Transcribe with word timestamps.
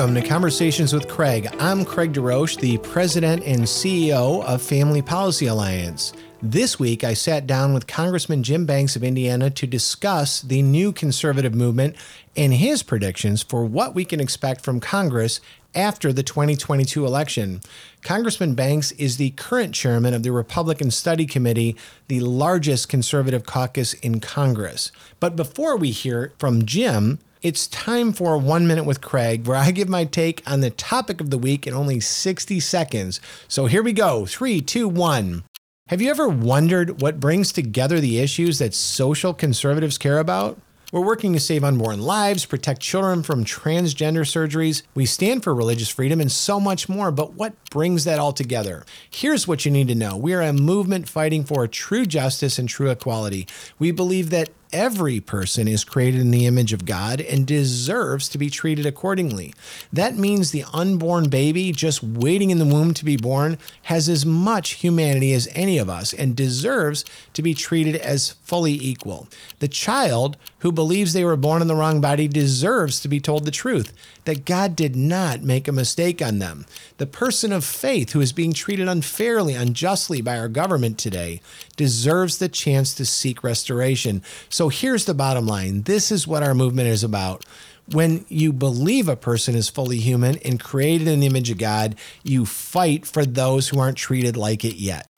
Welcome 0.00 0.14
to 0.14 0.26
Conversations 0.26 0.94
with 0.94 1.08
Craig. 1.08 1.46
I'm 1.58 1.84
Craig 1.84 2.14
DeRoche, 2.14 2.58
the 2.58 2.78
president 2.78 3.44
and 3.44 3.64
CEO 3.64 4.42
of 4.44 4.62
Family 4.62 5.02
Policy 5.02 5.44
Alliance. 5.44 6.14
This 6.40 6.78
week, 6.78 7.04
I 7.04 7.12
sat 7.12 7.46
down 7.46 7.74
with 7.74 7.86
Congressman 7.86 8.42
Jim 8.42 8.64
Banks 8.64 8.96
of 8.96 9.04
Indiana 9.04 9.50
to 9.50 9.66
discuss 9.66 10.40
the 10.40 10.62
new 10.62 10.90
conservative 10.90 11.54
movement 11.54 11.96
and 12.34 12.54
his 12.54 12.82
predictions 12.82 13.42
for 13.42 13.66
what 13.66 13.94
we 13.94 14.06
can 14.06 14.20
expect 14.20 14.62
from 14.62 14.80
Congress 14.80 15.38
after 15.74 16.14
the 16.14 16.22
2022 16.22 17.04
election. 17.04 17.60
Congressman 18.02 18.54
Banks 18.54 18.92
is 18.92 19.18
the 19.18 19.32
current 19.32 19.74
chairman 19.74 20.14
of 20.14 20.22
the 20.22 20.32
Republican 20.32 20.90
Study 20.90 21.26
Committee, 21.26 21.76
the 22.08 22.20
largest 22.20 22.88
conservative 22.88 23.44
caucus 23.44 23.92
in 23.92 24.18
Congress. 24.18 24.92
But 25.20 25.36
before 25.36 25.76
we 25.76 25.90
hear 25.90 26.32
from 26.38 26.64
Jim, 26.64 27.18
it's 27.42 27.66
time 27.68 28.12
for 28.12 28.36
One 28.36 28.66
Minute 28.66 28.84
with 28.84 29.00
Craig, 29.00 29.46
where 29.46 29.56
I 29.56 29.70
give 29.70 29.88
my 29.88 30.04
take 30.04 30.42
on 30.46 30.60
the 30.60 30.70
topic 30.70 31.20
of 31.20 31.30
the 31.30 31.38
week 31.38 31.66
in 31.66 31.72
only 31.72 31.98
60 31.98 32.60
seconds. 32.60 33.18
So 33.48 33.64
here 33.66 33.82
we 33.82 33.94
go 33.94 34.26
three, 34.26 34.60
two, 34.60 34.88
one. 34.88 35.44
Have 35.88 36.02
you 36.02 36.10
ever 36.10 36.28
wondered 36.28 37.00
what 37.00 37.18
brings 37.18 37.50
together 37.50 37.98
the 37.98 38.18
issues 38.18 38.58
that 38.58 38.74
social 38.74 39.32
conservatives 39.32 39.96
care 39.96 40.18
about? 40.18 40.58
We're 40.92 41.00
working 41.00 41.32
to 41.32 41.40
save 41.40 41.64
unborn 41.64 42.02
lives, 42.02 42.44
protect 42.44 42.80
children 42.80 43.22
from 43.22 43.44
transgender 43.44 44.22
surgeries. 44.26 44.82
We 44.94 45.06
stand 45.06 45.42
for 45.42 45.54
religious 45.54 45.88
freedom 45.88 46.20
and 46.20 46.30
so 46.30 46.60
much 46.60 46.88
more. 46.88 47.10
But 47.10 47.34
what 47.34 47.54
brings 47.70 48.04
that 48.04 48.18
all 48.18 48.32
together? 48.32 48.84
Here's 49.08 49.48
what 49.48 49.64
you 49.64 49.70
need 49.70 49.88
to 49.88 49.94
know 49.94 50.16
we 50.16 50.34
are 50.34 50.42
a 50.42 50.52
movement 50.52 51.08
fighting 51.08 51.44
for 51.44 51.66
true 51.66 52.04
justice 52.04 52.58
and 52.58 52.68
true 52.68 52.90
equality. 52.90 53.46
We 53.78 53.92
believe 53.92 54.30
that 54.30 54.50
every 54.72 55.20
person 55.20 55.68
is 55.68 55.84
created 55.84 56.20
in 56.20 56.30
the 56.30 56.46
image 56.46 56.72
of 56.72 56.84
God 56.84 57.20
and 57.20 57.46
deserves 57.46 58.28
to 58.28 58.38
be 58.38 58.50
treated 58.50 58.86
accordingly. 58.86 59.54
That 59.92 60.16
means 60.16 60.50
the 60.50 60.64
unborn 60.72 61.28
baby 61.28 61.72
just 61.72 62.02
waiting 62.02 62.50
in 62.50 62.58
the 62.58 62.64
womb 62.64 62.94
to 62.94 63.04
be 63.04 63.16
born 63.16 63.58
has 63.82 64.08
as 64.08 64.24
much 64.24 64.74
humanity 64.74 65.32
as 65.32 65.48
any 65.54 65.78
of 65.78 65.88
us 65.88 66.12
and 66.12 66.36
deserves 66.36 67.04
to 67.34 67.42
be 67.42 67.54
treated 67.54 67.96
as 67.96 68.32
fully 68.44 68.72
equal. 68.72 69.28
The 69.58 69.68
child 69.68 70.36
who 70.60 70.72
believes 70.72 71.12
they 71.12 71.24
were 71.24 71.36
born 71.36 71.62
in 71.62 71.68
the 71.68 71.74
wrong 71.74 72.00
body 72.00 72.28
deserves 72.28 73.00
to 73.00 73.08
be 73.08 73.20
told 73.20 73.44
the 73.44 73.50
truth 73.50 73.92
that 74.24 74.44
God 74.44 74.76
did 74.76 74.96
not 74.96 75.42
make 75.42 75.68
a 75.68 75.72
mistake 75.72 76.20
on 76.22 76.38
them. 76.38 76.66
The 76.98 77.06
person 77.06 77.52
of 77.52 77.64
faith 77.64 78.12
who 78.12 78.20
is 78.20 78.32
being 78.32 78.52
treated 78.52 78.88
unfairly, 78.88 79.54
unjustly 79.54 80.20
by 80.20 80.38
our 80.38 80.48
government 80.48 80.98
today 80.98 81.40
deserves 81.76 82.38
the 82.38 82.48
chance 82.48 82.94
to 82.94 83.04
seek 83.04 83.42
restoration. 83.42 84.22
So 84.48 84.68
here's 84.68 85.04
the 85.04 85.14
bottom 85.14 85.46
line 85.46 85.82
this 85.82 86.12
is 86.12 86.26
what 86.26 86.42
our 86.42 86.54
movement 86.54 86.88
is 86.88 87.04
about. 87.04 87.44
When 87.92 88.24
you 88.28 88.52
believe 88.52 89.08
a 89.08 89.16
person 89.16 89.56
is 89.56 89.68
fully 89.68 89.98
human 89.98 90.36
and 90.44 90.60
created 90.60 91.08
in 91.08 91.20
the 91.20 91.26
image 91.26 91.50
of 91.50 91.58
God, 91.58 91.96
you 92.22 92.46
fight 92.46 93.04
for 93.04 93.24
those 93.24 93.68
who 93.68 93.80
aren't 93.80 93.96
treated 93.96 94.36
like 94.36 94.64
it 94.64 94.76
yet. 94.76 95.09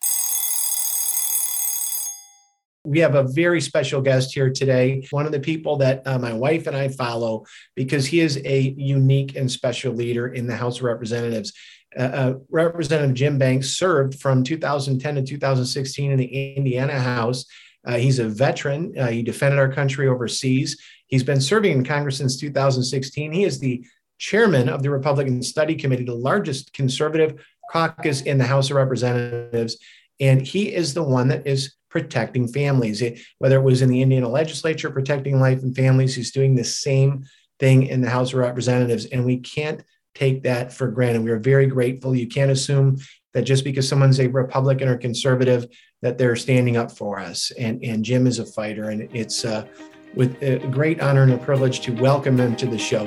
We 2.85 2.99
have 2.99 3.15
a 3.15 3.23
very 3.23 3.61
special 3.61 4.01
guest 4.01 4.35
here 4.35 4.51
today, 4.51 5.07
one 5.11 5.25
of 5.25 5.33
the 5.33 5.39
people 5.39 5.77
that 5.77 6.05
uh, 6.05 6.19
my 6.19 6.33
wife 6.33 6.67
and 6.67 6.77
I 6.77 6.89
follow 6.89 7.45
because 7.77 8.07
he 8.07 8.21
is 8.21 8.41
a 8.45 8.75
unique 8.77 9.37
and 9.37 9.51
special 9.51 9.95
leader 9.95 10.29
in 10.29 10.49
the 10.49 10.57
House 10.57 10.79
of 10.79 10.85
Representatives. 10.85 11.53
Uh, 11.97 12.03
uh, 12.03 12.35
Representative 12.51 13.15
Jim 13.15 13.39
Banks 13.39 13.77
served 13.77 14.21
from 14.21 14.43
2010 14.43 15.15
to 15.15 15.23
2016 15.23 16.11
in 16.11 16.19
the 16.19 16.55
Indiana 16.57 16.99
House. 16.99 17.45
Uh, 17.87 17.99
he's 17.99 18.19
a 18.19 18.29
veteran. 18.29 18.93
Uh, 18.99 19.09
he 19.09 19.23
defended 19.23 19.61
our 19.61 19.73
country 19.73 20.09
overseas. 20.09 20.81
He's 21.07 21.23
been 21.25 21.41
serving 21.41 21.73
in 21.73 21.85
Congress 21.85 22.17
since 22.17 22.37
2016. 22.39 23.33
He 23.33 23.45
is 23.45 23.61
the 23.61 23.85
chairman 24.19 24.69
of 24.69 24.83
the 24.83 24.91
Republican 24.91 25.43
Study 25.43 25.75
Committee, 25.75 26.05
the 26.05 26.15
largest 26.15 26.73
conservative 26.73 27.45
caucus 27.71 28.23
in 28.23 28.39
the 28.39 28.45
House 28.45 28.71
of 28.71 28.77
Representatives. 28.77 29.79
And 30.21 30.41
he 30.41 30.73
is 30.73 30.95
the 30.95 31.03
one 31.03 31.29
that 31.29 31.47
is 31.47 31.75
protecting 31.93 32.49
families. 32.49 33.03
It, 33.03 33.21
whether 33.39 33.57
it 33.57 33.63
was 33.63 33.83
in 33.83 33.91
the 33.91 34.01
Indiana 34.01 34.29
legislature 34.29 34.91
protecting 34.91 35.39
life 35.39 35.63
and 35.63 35.77
families, 35.77 36.15
he's 36.15 36.33
doing 36.33 36.55
the 36.55 36.65
same 36.65 37.25
thing 37.61 37.87
in 37.87 38.01
the 38.01 38.09
House 38.09 38.33
of 38.33 38.39
Representatives. 38.39 39.05
And 39.05 39.27
we 39.27 39.39
can't 39.39 39.85
take 40.15 40.43
that 40.45 40.73
for 40.73 40.89
granted. 40.89 41.23
We 41.23 41.31
are 41.31 41.39
very 41.39 41.67
grateful. 41.67 42.17
You 42.17 42.27
can't 42.27 42.51
assume 42.51 42.97
that 43.35 43.43
just 43.43 43.63
because 43.63 43.87
someone's 43.87 44.21
a 44.21 44.27
Republican 44.27 44.89
or 44.89 44.97
conservative, 44.97 45.67
that 46.01 46.17
they're 46.17 46.35
standing 46.35 46.79
up 46.79 46.91
for 46.91 47.21
us. 47.21 47.53
And, 47.59 47.85
and 47.85 48.05
Jim 48.05 48.27
is 48.27 48.39
a 48.39 48.47
fighter. 48.47 48.89
And 48.89 49.09
it's 49.15 49.45
uh, 49.45 49.67
with 50.15 50.43
a 50.43 50.67
great 50.69 51.01
honor 51.01 51.23
and 51.23 51.33
a 51.33 51.39
privilege 51.39 51.81
to 51.83 51.93
welcome 51.93 52.39
him 52.39 52.57
to 52.57 52.67
the 52.67 52.79
show. 52.79 53.07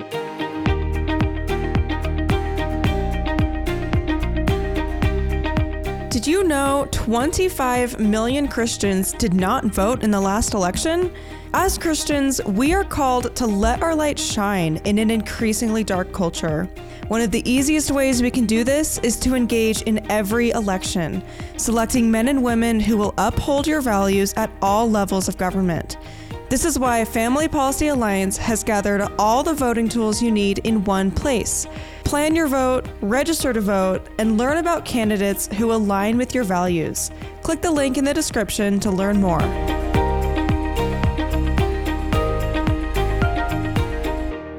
Did 6.16 6.28
you 6.28 6.46
know 6.46 6.88
25 6.92 8.00
million 8.00 8.48
Christians 8.48 9.12
did 9.12 9.34
not 9.34 9.66
vote 9.66 10.02
in 10.02 10.12
the 10.12 10.22
last 10.22 10.54
election? 10.54 11.12
As 11.54 11.78
Christians, 11.78 12.40
we 12.46 12.74
are 12.74 12.86
called 12.86 13.36
to 13.36 13.46
let 13.46 13.84
our 13.84 13.94
light 13.94 14.18
shine 14.18 14.78
in 14.86 14.98
an 14.98 15.12
increasingly 15.12 15.84
dark 15.84 16.14
culture. 16.14 16.70
One 17.10 17.20
of 17.20 17.32
the 17.32 17.44
easiest 17.44 17.92
ways 17.92 18.22
we 18.22 18.32
can 18.32 18.46
do 18.46 18.64
this 18.64 18.98
is 19.00 19.18
to 19.18 19.36
engage 19.36 19.82
in 19.82 20.10
every 20.10 20.52
election, 20.52 21.22
selecting 21.58 22.10
men 22.10 22.30
and 22.30 22.42
women 22.42 22.80
who 22.80 22.96
will 22.96 23.14
uphold 23.18 23.68
your 23.68 23.82
values 23.82 24.34
at 24.38 24.50
all 24.62 24.90
levels 24.90 25.28
of 25.28 25.38
government. 25.38 25.98
This 26.48 26.64
is 26.64 26.80
why 26.80 27.04
Family 27.04 27.50
Policy 27.50 27.88
Alliance 27.88 28.38
has 28.38 28.64
gathered 28.64 29.02
all 29.20 29.44
the 29.44 29.54
voting 29.54 29.90
tools 29.90 30.22
you 30.22 30.32
need 30.32 30.60
in 30.60 30.86
one 30.86 31.12
place. 31.12 31.68
Plan 32.06 32.36
your 32.36 32.48
vote, 32.48 32.88
register 33.02 33.52
to 33.52 33.60
vote, 33.60 34.08
and 34.20 34.38
learn 34.38 34.58
about 34.58 34.86
candidates 34.86 35.48
who 35.48 35.74
align 35.74 36.18
with 36.18 36.36
your 36.36 36.44
values. 36.44 37.10
Click 37.42 37.62
the 37.62 37.72
link 37.72 37.98
in 37.98 38.06
the 38.06 38.14
description 38.14 38.80
to 38.82 38.92
learn 38.92 39.20
more. 39.20 39.40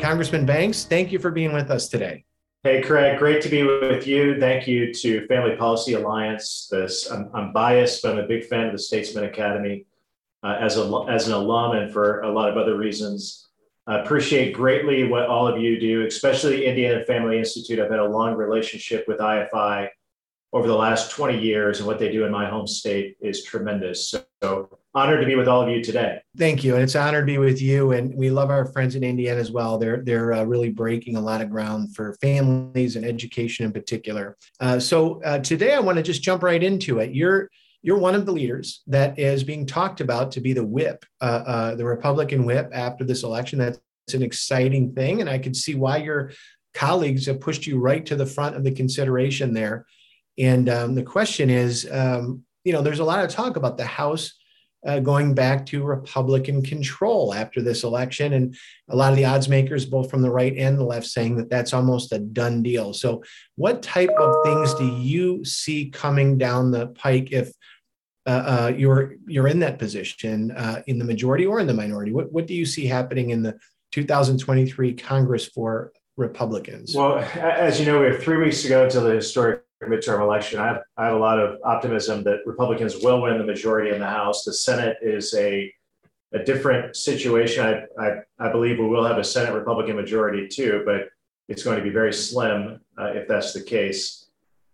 Congressman 0.00 0.44
Banks, 0.44 0.84
thank 0.84 1.12
you 1.12 1.20
for 1.20 1.30
being 1.30 1.52
with 1.52 1.70
us 1.70 1.88
today. 1.88 2.24
Hey, 2.64 2.82
Craig, 2.82 3.16
great 3.16 3.40
to 3.42 3.48
be 3.48 3.62
with 3.62 4.08
you. 4.08 4.40
Thank 4.40 4.66
you 4.66 4.92
to 4.94 5.24
Family 5.28 5.54
Policy 5.54 5.94
Alliance. 5.94 6.66
This, 6.68 7.08
I'm, 7.08 7.30
I'm 7.32 7.52
biased, 7.52 8.02
but 8.02 8.12
I'm 8.12 8.18
a 8.18 8.26
big 8.26 8.44
fan 8.44 8.66
of 8.66 8.72
the 8.72 8.78
Statesmen 8.78 9.22
Academy 9.22 9.86
uh, 10.42 10.58
as, 10.60 10.76
a, 10.76 11.04
as 11.08 11.28
an 11.28 11.34
alum 11.34 11.76
and 11.76 11.92
for 11.92 12.22
a 12.22 12.32
lot 12.32 12.48
of 12.48 12.56
other 12.56 12.76
reasons. 12.76 13.44
I 13.86 14.00
appreciate 14.00 14.52
greatly 14.52 15.04
what 15.04 15.26
all 15.26 15.46
of 15.46 15.60
you 15.60 15.78
do, 15.78 16.06
especially 16.06 16.56
the 16.56 16.66
Indiana 16.66 17.04
Family 17.04 17.38
Institute. 17.38 17.78
I've 17.78 17.90
had 17.90 18.00
a 18.00 18.08
long 18.08 18.34
relationship 18.34 19.04
with 19.06 19.18
IFI 19.18 19.88
over 20.52 20.66
the 20.66 20.74
last 20.74 21.10
20 21.10 21.38
years, 21.38 21.78
and 21.78 21.86
what 21.86 21.98
they 21.98 22.10
do 22.10 22.24
in 22.24 22.32
my 22.32 22.48
home 22.48 22.66
state 22.66 23.16
is 23.20 23.44
tremendous. 23.44 24.10
So, 24.10 24.24
so 24.42 24.78
honored 24.94 25.20
to 25.20 25.26
be 25.26 25.36
with 25.36 25.46
all 25.46 25.62
of 25.62 25.68
you 25.68 25.84
today. 25.84 26.20
Thank 26.36 26.64
you, 26.64 26.74
and 26.74 26.82
it's 26.82 26.96
an 26.96 27.14
to 27.14 27.22
be 27.22 27.38
with 27.38 27.60
you. 27.60 27.92
And 27.92 28.14
we 28.14 28.30
love 28.30 28.50
our 28.50 28.64
friends 28.64 28.96
in 28.96 29.04
Indiana 29.04 29.38
as 29.38 29.52
well. 29.52 29.78
They're 29.78 30.02
they're 30.02 30.32
uh, 30.32 30.44
really 30.44 30.70
breaking 30.70 31.16
a 31.16 31.20
lot 31.20 31.40
of 31.40 31.50
ground 31.50 31.94
for 31.94 32.14
families 32.20 32.96
and 32.96 33.04
education 33.04 33.66
in 33.66 33.72
particular. 33.72 34.36
Uh, 34.58 34.80
so 34.80 35.22
uh, 35.22 35.38
today, 35.38 35.74
I 35.74 35.80
want 35.80 35.96
to 35.96 36.02
just 36.02 36.22
jump 36.22 36.42
right 36.42 36.62
into 36.62 36.98
it. 36.98 37.14
You're 37.14 37.50
you're 37.86 37.98
one 37.98 38.16
of 38.16 38.26
the 38.26 38.32
leaders 38.32 38.82
that 38.88 39.16
is 39.16 39.44
being 39.44 39.64
talked 39.64 40.00
about 40.00 40.32
to 40.32 40.40
be 40.40 40.52
the 40.52 40.66
whip, 40.66 41.06
uh, 41.20 41.42
uh, 41.46 41.74
the 41.76 41.84
Republican 41.84 42.44
whip 42.44 42.68
after 42.72 43.04
this 43.04 43.22
election. 43.22 43.60
That's 43.60 43.78
an 44.12 44.24
exciting 44.24 44.92
thing. 44.92 45.20
And 45.20 45.30
I 45.30 45.38
can 45.38 45.54
see 45.54 45.76
why 45.76 45.98
your 45.98 46.32
colleagues 46.74 47.26
have 47.26 47.40
pushed 47.40 47.64
you 47.64 47.78
right 47.78 48.04
to 48.06 48.16
the 48.16 48.26
front 48.26 48.56
of 48.56 48.64
the 48.64 48.72
consideration 48.72 49.54
there. 49.54 49.86
And 50.36 50.68
um, 50.68 50.96
the 50.96 51.04
question 51.04 51.48
is 51.48 51.88
um, 51.92 52.42
you 52.64 52.72
know, 52.72 52.82
there's 52.82 52.98
a 52.98 53.04
lot 53.04 53.24
of 53.24 53.30
talk 53.30 53.56
about 53.56 53.78
the 53.78 53.86
House. 53.86 54.34
Uh, 54.86 55.00
going 55.00 55.34
back 55.34 55.66
to 55.66 55.82
Republican 55.82 56.62
control 56.62 57.34
after 57.34 57.60
this 57.60 57.82
election. 57.82 58.34
And 58.34 58.54
a 58.88 58.94
lot 58.94 59.10
of 59.10 59.16
the 59.16 59.24
odds 59.24 59.48
makers, 59.48 59.84
both 59.84 60.08
from 60.08 60.22
the 60.22 60.30
right 60.30 60.54
and 60.56 60.78
the 60.78 60.84
left, 60.84 61.06
saying 61.06 61.38
that 61.38 61.50
that's 61.50 61.72
almost 61.72 62.12
a 62.12 62.20
done 62.20 62.62
deal. 62.62 62.92
So, 62.92 63.24
what 63.56 63.82
type 63.82 64.10
of 64.10 64.34
things 64.44 64.74
do 64.74 64.86
you 64.86 65.44
see 65.44 65.90
coming 65.90 66.38
down 66.38 66.70
the 66.70 66.88
pike 66.88 67.32
if 67.32 67.50
uh, 68.26 68.30
uh, 68.30 68.72
you're 68.76 69.14
you're 69.26 69.48
in 69.48 69.60
that 69.60 69.78
position 69.78 70.50
uh, 70.52 70.82
in 70.86 70.98
the 70.98 71.04
majority 71.04 71.46
or 71.46 71.60
in 71.60 71.66
the 71.66 71.74
minority. 71.74 72.12
What 72.12 72.32
what 72.32 72.46
do 72.46 72.54
you 72.54 72.66
see 72.66 72.86
happening 72.86 73.30
in 73.30 73.42
the 73.42 73.58
2023 73.92 74.94
Congress 74.94 75.46
for 75.46 75.92
Republicans? 76.16 76.94
Well, 76.94 77.18
as 77.18 77.78
you 77.78 77.86
know, 77.86 78.00
we 78.00 78.06
have 78.06 78.22
three 78.22 78.38
weeks 78.38 78.62
to 78.62 78.68
go 78.68 78.88
to 78.88 79.00
the 79.00 79.14
historic 79.14 79.62
midterm 79.82 80.20
election. 80.20 80.58
I 80.58 80.66
have, 80.66 80.82
I 80.96 81.04
have 81.06 81.14
a 81.14 81.18
lot 81.18 81.38
of 81.38 81.58
optimism 81.64 82.24
that 82.24 82.40
Republicans 82.46 82.96
will 83.02 83.22
win 83.22 83.38
the 83.38 83.44
majority 83.44 83.90
in 83.90 84.00
the 84.00 84.06
House. 84.06 84.44
The 84.44 84.54
Senate 84.54 84.96
is 85.02 85.34
a 85.34 85.72
a 86.32 86.44
different 86.44 86.96
situation. 86.96 87.64
I, 87.64 88.02
I, 88.02 88.18
I 88.38 88.50
believe 88.50 88.78
we 88.78 88.86
will 88.86 89.04
have 89.04 89.18
a 89.18 89.24
Senate 89.24 89.54
Republican 89.54 89.96
majority 89.96 90.48
too, 90.48 90.82
but 90.84 91.08
it's 91.48 91.62
going 91.62 91.78
to 91.78 91.82
be 91.82 91.90
very 91.90 92.12
slim 92.12 92.80
uh, 92.98 93.12
if 93.14 93.28
that's 93.28 93.52
the 93.52 93.62
case. 93.62 94.26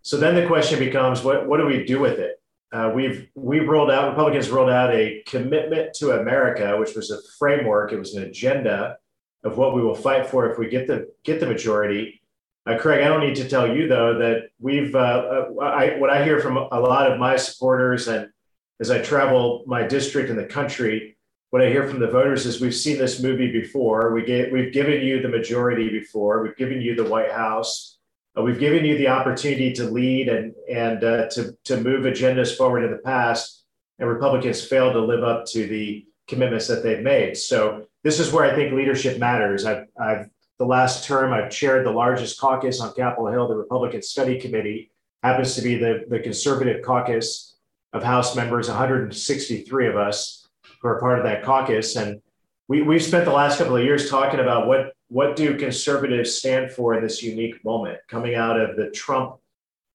So 0.02 0.16
then 0.16 0.34
the 0.34 0.46
question 0.46 0.78
becomes, 0.78 1.22
what, 1.22 1.46
what 1.46 1.58
do 1.58 1.66
we 1.66 1.84
do 1.84 2.00
with 2.00 2.18
it? 2.18 2.41
Uh, 2.72 2.90
we've 2.94 3.28
we've 3.34 3.68
rolled 3.68 3.90
out 3.90 4.10
Republicans 4.10 4.50
rolled 4.50 4.70
out 4.70 4.94
a 4.94 5.22
commitment 5.26 5.94
to 5.94 6.12
America, 6.12 6.76
which 6.78 6.94
was 6.94 7.10
a 7.10 7.18
framework. 7.38 7.92
It 7.92 7.98
was 7.98 8.14
an 8.14 8.22
agenda 8.22 8.96
of 9.44 9.58
what 9.58 9.74
we 9.74 9.82
will 9.82 9.94
fight 9.94 10.26
for 10.26 10.50
if 10.50 10.58
we 10.58 10.68
get 10.68 10.86
the 10.86 11.08
get 11.24 11.40
the 11.40 11.46
majority. 11.46 12.22
Uh, 12.64 12.78
Craig, 12.78 13.04
I 13.04 13.08
don't 13.08 13.26
need 13.26 13.36
to 13.36 13.48
tell 13.48 13.74
you 13.74 13.88
though 13.88 14.18
that 14.18 14.50
we've. 14.58 14.94
Uh, 14.94 14.98
uh, 15.58 15.64
I, 15.64 15.98
what 15.98 16.10
I 16.10 16.24
hear 16.24 16.40
from 16.40 16.56
a 16.56 16.80
lot 16.80 17.10
of 17.10 17.18
my 17.18 17.36
supporters, 17.36 18.08
and 18.08 18.30
as 18.80 18.90
I 18.90 19.02
travel 19.02 19.64
my 19.66 19.86
district 19.86 20.30
and 20.30 20.38
the 20.38 20.46
country, 20.46 21.16
what 21.50 21.62
I 21.62 21.68
hear 21.68 21.86
from 21.86 22.00
the 22.00 22.06
voters 22.06 22.46
is 22.46 22.62
we've 22.62 22.74
seen 22.74 22.96
this 22.96 23.22
movie 23.22 23.52
before. 23.52 24.14
We 24.14 24.24
get, 24.24 24.50
we've 24.50 24.72
given 24.72 25.02
you 25.02 25.20
the 25.20 25.28
majority 25.28 25.90
before. 25.90 26.42
We've 26.42 26.56
given 26.56 26.80
you 26.80 26.94
the 26.94 27.04
White 27.04 27.30
House. 27.30 27.98
Uh, 28.36 28.42
we've 28.42 28.58
given 28.58 28.84
you 28.84 28.96
the 28.96 29.08
opportunity 29.08 29.72
to 29.72 29.84
lead 29.84 30.28
and 30.28 30.54
and 30.70 31.04
uh, 31.04 31.28
to 31.28 31.56
to 31.64 31.76
move 31.80 32.04
agendas 32.04 32.56
forward 32.56 32.84
in 32.84 32.90
the 32.90 32.98
past, 32.98 33.64
and 33.98 34.08
Republicans 34.08 34.64
failed 34.64 34.94
to 34.94 35.00
live 35.00 35.22
up 35.22 35.44
to 35.46 35.66
the 35.66 36.06
commitments 36.28 36.66
that 36.68 36.82
they've 36.82 37.02
made. 37.02 37.36
So 37.36 37.86
this 38.04 38.18
is 38.18 38.32
where 38.32 38.44
I 38.44 38.54
think 38.54 38.72
leadership 38.72 39.18
matters. 39.18 39.64
I've, 39.64 39.86
I've 40.00 40.28
the 40.58 40.64
last 40.66 41.04
term, 41.04 41.32
I've 41.32 41.50
chaired 41.50 41.84
the 41.84 41.90
largest 41.90 42.38
caucus 42.38 42.80
on 42.80 42.94
Capitol 42.94 43.26
Hill, 43.26 43.48
the 43.48 43.56
Republican 43.56 44.00
Study 44.00 44.40
Committee, 44.40 44.92
happens 45.22 45.56
to 45.56 45.62
be 45.62 45.76
the, 45.76 46.04
the 46.08 46.20
conservative 46.20 46.82
caucus 46.84 47.56
of 47.92 48.02
House 48.02 48.36
members, 48.36 48.68
163 48.68 49.88
of 49.88 49.96
us 49.96 50.48
who 50.80 50.88
are 50.88 51.00
part 51.00 51.18
of 51.18 51.24
that 51.24 51.42
caucus. 51.42 51.96
And 51.96 52.22
we, 52.68 52.82
we've 52.82 53.02
spent 53.02 53.24
the 53.24 53.32
last 53.32 53.58
couple 53.58 53.76
of 53.76 53.84
years 53.84 54.08
talking 54.08 54.40
about 54.40 54.66
what, 54.68 54.94
what 55.12 55.36
do 55.36 55.58
conservatives 55.58 56.34
stand 56.34 56.72
for 56.72 56.94
in 56.94 57.02
this 57.02 57.22
unique 57.22 57.62
moment 57.66 57.98
coming 58.08 58.34
out 58.34 58.58
of 58.58 58.76
the 58.76 58.90
Trump 58.90 59.36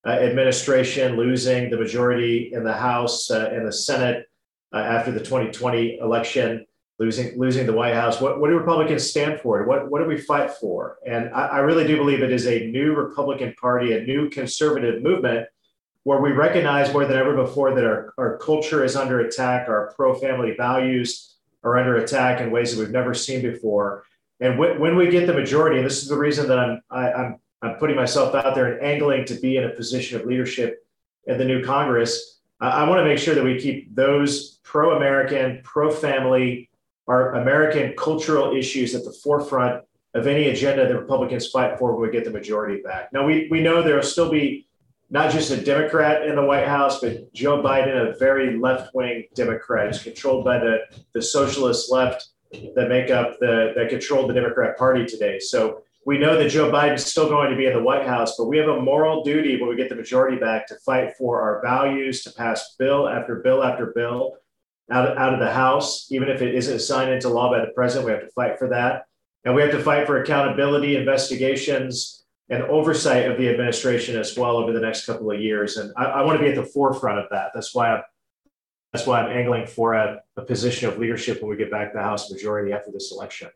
uh, 0.06 0.12
administration 0.12 1.18
losing 1.18 1.72
the 1.72 1.78
majority 1.78 2.52
in 2.54 2.64
the 2.64 2.74
House 2.74 3.32
uh, 3.32 3.50
and 3.52 3.68
the 3.68 3.72
Senate 3.72 4.30
uh, 4.72 4.78
after 4.78 5.12
the 5.12 5.20
2020 5.20 5.98
election 5.98 6.66
losing 7.00 7.38
losing 7.38 7.66
the 7.66 7.74
White 7.74 7.96
House. 7.96 8.22
What, 8.22 8.40
what 8.40 8.50
do 8.50 8.58
Republicans 8.58 9.10
stand 9.10 9.42
for? 9.42 9.66
What, 9.66 9.90
what 9.90 10.00
do 10.02 10.06
we 10.06 10.18
fight 10.18 10.52
for? 10.52 10.98
And 11.06 11.30
I, 11.34 11.48
I 11.48 11.58
really 11.60 11.88
do 11.88 11.98
believe 11.98 12.22
it 12.22 12.32
is 12.32 12.46
a 12.46 12.68
new 12.68 12.94
Republican 12.94 13.56
Party, 13.60 13.94
a 13.94 14.04
new 14.04 14.30
conservative 14.30 15.02
movement 15.02 15.48
where 16.04 16.22
we 16.22 16.32
recognize 16.32 16.94
more 16.94 17.06
than 17.06 17.18
ever 17.18 17.36
before 17.36 17.74
that 17.74 17.84
our, 17.84 18.14
our 18.20 18.38
culture 18.38 18.84
is 18.84 18.96
under 18.96 19.22
attack, 19.22 19.68
our 19.68 19.94
pro-family 19.96 20.56
values 20.56 21.36
are 21.64 21.78
under 21.78 21.98
attack 21.98 22.40
in 22.40 22.52
ways 22.52 22.76
that 22.76 22.80
we've 22.80 22.92
never 22.92 23.16
seen 23.16 23.42
before. 23.42 24.04
And 24.40 24.60
when, 24.60 24.80
when 24.80 24.96
we 24.96 25.10
get 25.10 25.26
the 25.26 25.34
majority, 25.34 25.78
and 25.78 25.86
this 25.86 26.02
is 26.02 26.10
the 26.10 26.18
reason 26.18 26.48
that 26.48 26.60
I'm 26.60 26.82
I, 26.90 27.12
I'm 27.12 27.40
I'm 27.62 27.76
putting 27.76 27.96
myself 27.96 28.36
out 28.36 28.54
there 28.54 28.74
and 28.74 28.84
angling 28.84 29.26
to 29.26 29.36
be 29.36 29.58
in 29.58 29.64
a 29.64 29.70
position 29.70 30.20
of 30.20 30.28
leadership 30.28 30.86
in 31.26 31.38
the 31.38 31.46
new 31.46 31.64
Congress. 31.64 32.40
I, 32.60 32.70
I 32.70 32.90
want 32.90 33.00
to 33.00 33.06
make 33.06 33.18
sure 33.18 33.34
that 33.36 33.44
we 33.44 33.60
keep 33.60 33.96
those 33.96 34.60
pro-American, 34.64 35.62
pro-family, 35.64 36.70
our 37.08 37.36
American 37.36 37.94
cultural 37.98 38.56
issues 38.56 38.94
at 38.94 39.04
the 39.04 39.12
forefront 39.12 39.84
of 40.14 40.28
any 40.28 40.50
agenda 40.50 40.88
that 40.88 40.96
Republicans 40.96 41.48
fight 41.48 41.78
for 41.80 41.94
when 41.94 42.08
we 42.08 42.12
get 42.12 42.26
the 42.26 42.32
majority 42.32 42.82
back. 42.82 43.12
Now, 43.12 43.26
we, 43.26 43.48
we 43.50 43.62
know 43.62 43.82
there 43.82 43.96
will 43.96 44.04
still 44.04 44.30
be 44.30 44.68
not 45.10 45.32
just 45.32 45.52
a 45.52 45.64
Democrat 45.64 46.28
in 46.28 46.36
the 46.36 46.44
White 46.44 46.68
House, 46.68 47.00
but 47.00 47.32
Joe 47.34 47.62
Biden, 47.64 48.14
a 48.14 48.18
very 48.18 48.58
left 48.58 48.94
wing 48.94 49.26
Democrat, 49.36 49.90
is 49.90 50.04
controlled 50.04 50.44
by 50.44 50.60
the, 50.60 50.80
the 51.14 51.22
socialist 51.22 51.92
left 51.92 52.28
that 52.76 52.90
make 52.90 53.10
up 53.10 53.40
the 53.40 53.74
that 53.76 53.90
control 53.90 54.28
the 54.28 54.34
Democrat 54.34 54.78
Party 54.78 55.06
today. 55.06 55.40
So 55.40 55.84
we 56.06 56.18
know 56.18 56.38
that 56.38 56.50
Joe 56.50 56.72
Biden 56.72 56.96
is 56.96 57.06
still 57.06 57.28
going 57.28 57.52
to 57.52 57.58
be 57.58 57.66
in 57.66 57.74
the 57.74 57.84
White 57.84 58.08
House, 58.08 58.38
but 58.38 58.46
we 58.46 58.58
have 58.58 58.70
a 58.70 58.82
moral 58.82 59.24
duty 59.24 59.60
when 59.60 59.70
we 59.70 59.76
get 59.76 59.90
the 59.90 59.96
majority 59.96 60.38
back 60.38 60.66
to 60.68 60.76
fight 60.86 61.18
for 61.18 61.42
our 61.42 61.62
values, 61.62 62.24
to 62.24 62.32
pass 62.32 62.76
bill 62.80 63.10
after 63.10 63.36
bill 63.36 63.64
after 63.64 63.88
bill 63.88 64.38
out 64.90 65.06
of, 65.06 65.18
out 65.18 65.34
of 65.34 65.40
the 65.40 65.52
House, 65.52 66.10
even 66.12 66.30
if 66.30 66.42
it 66.42 66.56
isn't 66.56 66.80
signed 66.80 67.12
into 67.12 67.28
law 67.28 67.52
by 67.52 67.60
the 67.60 67.72
president. 67.74 68.06
We 68.06 68.12
have 68.14 68.22
to 68.22 68.30
fight 68.30 68.58
for 68.58 68.70
that. 68.70 69.06
And 69.44 69.54
we 69.54 69.62
have 69.62 69.72
to 69.72 69.84
fight 69.84 70.08
for 70.08 70.22
accountability, 70.22 70.96
investigations, 70.96 72.24
and 72.50 72.64
oversight 72.64 73.30
of 73.30 73.38
the 73.38 73.50
administration 73.50 74.18
as 74.18 74.38
well 74.38 74.58
over 74.58 74.72
the 74.72 74.80
next 74.80 75.06
couple 75.06 75.30
of 75.32 75.42
years. 75.42 75.78
And 75.78 75.92
I, 75.98 76.06
I 76.06 76.22
want 76.24 76.40
to 76.40 76.44
be 76.44 76.50
at 76.50 76.56
the 76.56 76.66
forefront 76.66 77.20
of 77.20 77.26
that. 77.32 77.52
That's 77.54 77.76
why 77.76 77.92
I'm 77.92 78.04
that's 78.94 79.06
why 79.06 79.22
I'm 79.22 79.36
angling 79.36 79.68
for 79.68 79.94
a, 79.94 80.22
a 80.38 80.42
position 80.42 80.88
of 80.88 80.98
leadership 80.98 81.42
when 81.42 81.50
we 81.50 81.58
get 81.58 81.72
back 81.72 81.92
to 81.92 81.98
the 81.98 82.04
House 82.04 82.32
majority 82.32 82.74
after 82.74 82.92
this 82.92 83.12
election. 83.12 83.50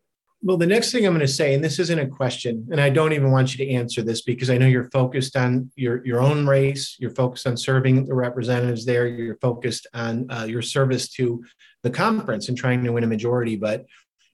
Well, 0.44 0.58
the 0.58 0.66
next 0.66 0.92
thing 0.92 1.06
I'm 1.06 1.14
going 1.14 1.22
to 1.22 1.28
say, 1.28 1.54
and 1.54 1.64
this 1.64 1.78
isn't 1.78 2.00
a 2.00 2.08
question, 2.08 2.68
and 2.72 2.82
I 2.82 2.90
don't 2.90 3.14
even 3.14 3.30
want 3.30 3.56
you 3.56 3.64
to 3.64 3.72
answer 3.72 4.02
this 4.02 4.22
because 4.22 4.50
I 4.50 4.58
know 4.58 4.66
you're 4.66 4.90
focused 4.90 5.38
on 5.38 5.70
your, 5.76 6.04
your 6.04 6.20
own 6.20 6.48
race, 6.48 6.96
you're 7.00 7.14
focused 7.14 7.46
on 7.46 7.56
serving 7.56 8.08
the 8.08 8.16
representatives 8.16 8.84
there, 8.84 9.06
you're 9.06 9.38
focused 9.38 9.86
on 9.94 10.26
uh, 10.32 10.46
your 10.46 10.64
service 10.64 11.10
to 11.10 11.44
the 11.84 11.92
conference 11.92 12.50
and 12.50 12.58
trying 12.58 12.84
to 12.84 12.92
win 12.92 13.04
a 13.04 13.08
majority. 13.08 13.56
But 13.56 13.86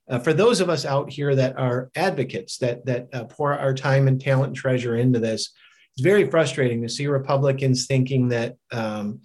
uh, 0.09 0.19
for 0.19 0.31
those 0.31 0.61
of 0.61 0.69
us 0.69 0.85
out 0.85 1.11
here 1.11 1.35
that 1.35 1.57
are 1.57 1.91
advocates, 1.94 2.57
that 2.59 2.85
that 2.85 3.09
uh, 3.11 3.25
pour 3.25 3.57
our 3.57 3.73
time 3.73 4.07
and 4.07 4.19
talent 4.19 4.47
and 4.47 4.55
treasure 4.55 4.95
into 4.95 5.19
this, 5.19 5.51
it's 5.94 6.01
very 6.01 6.29
frustrating 6.29 6.81
to 6.83 6.89
see 6.89 7.07
Republicans 7.07 7.85
thinking 7.85 8.29
that 8.29 8.55
um, 8.71 9.19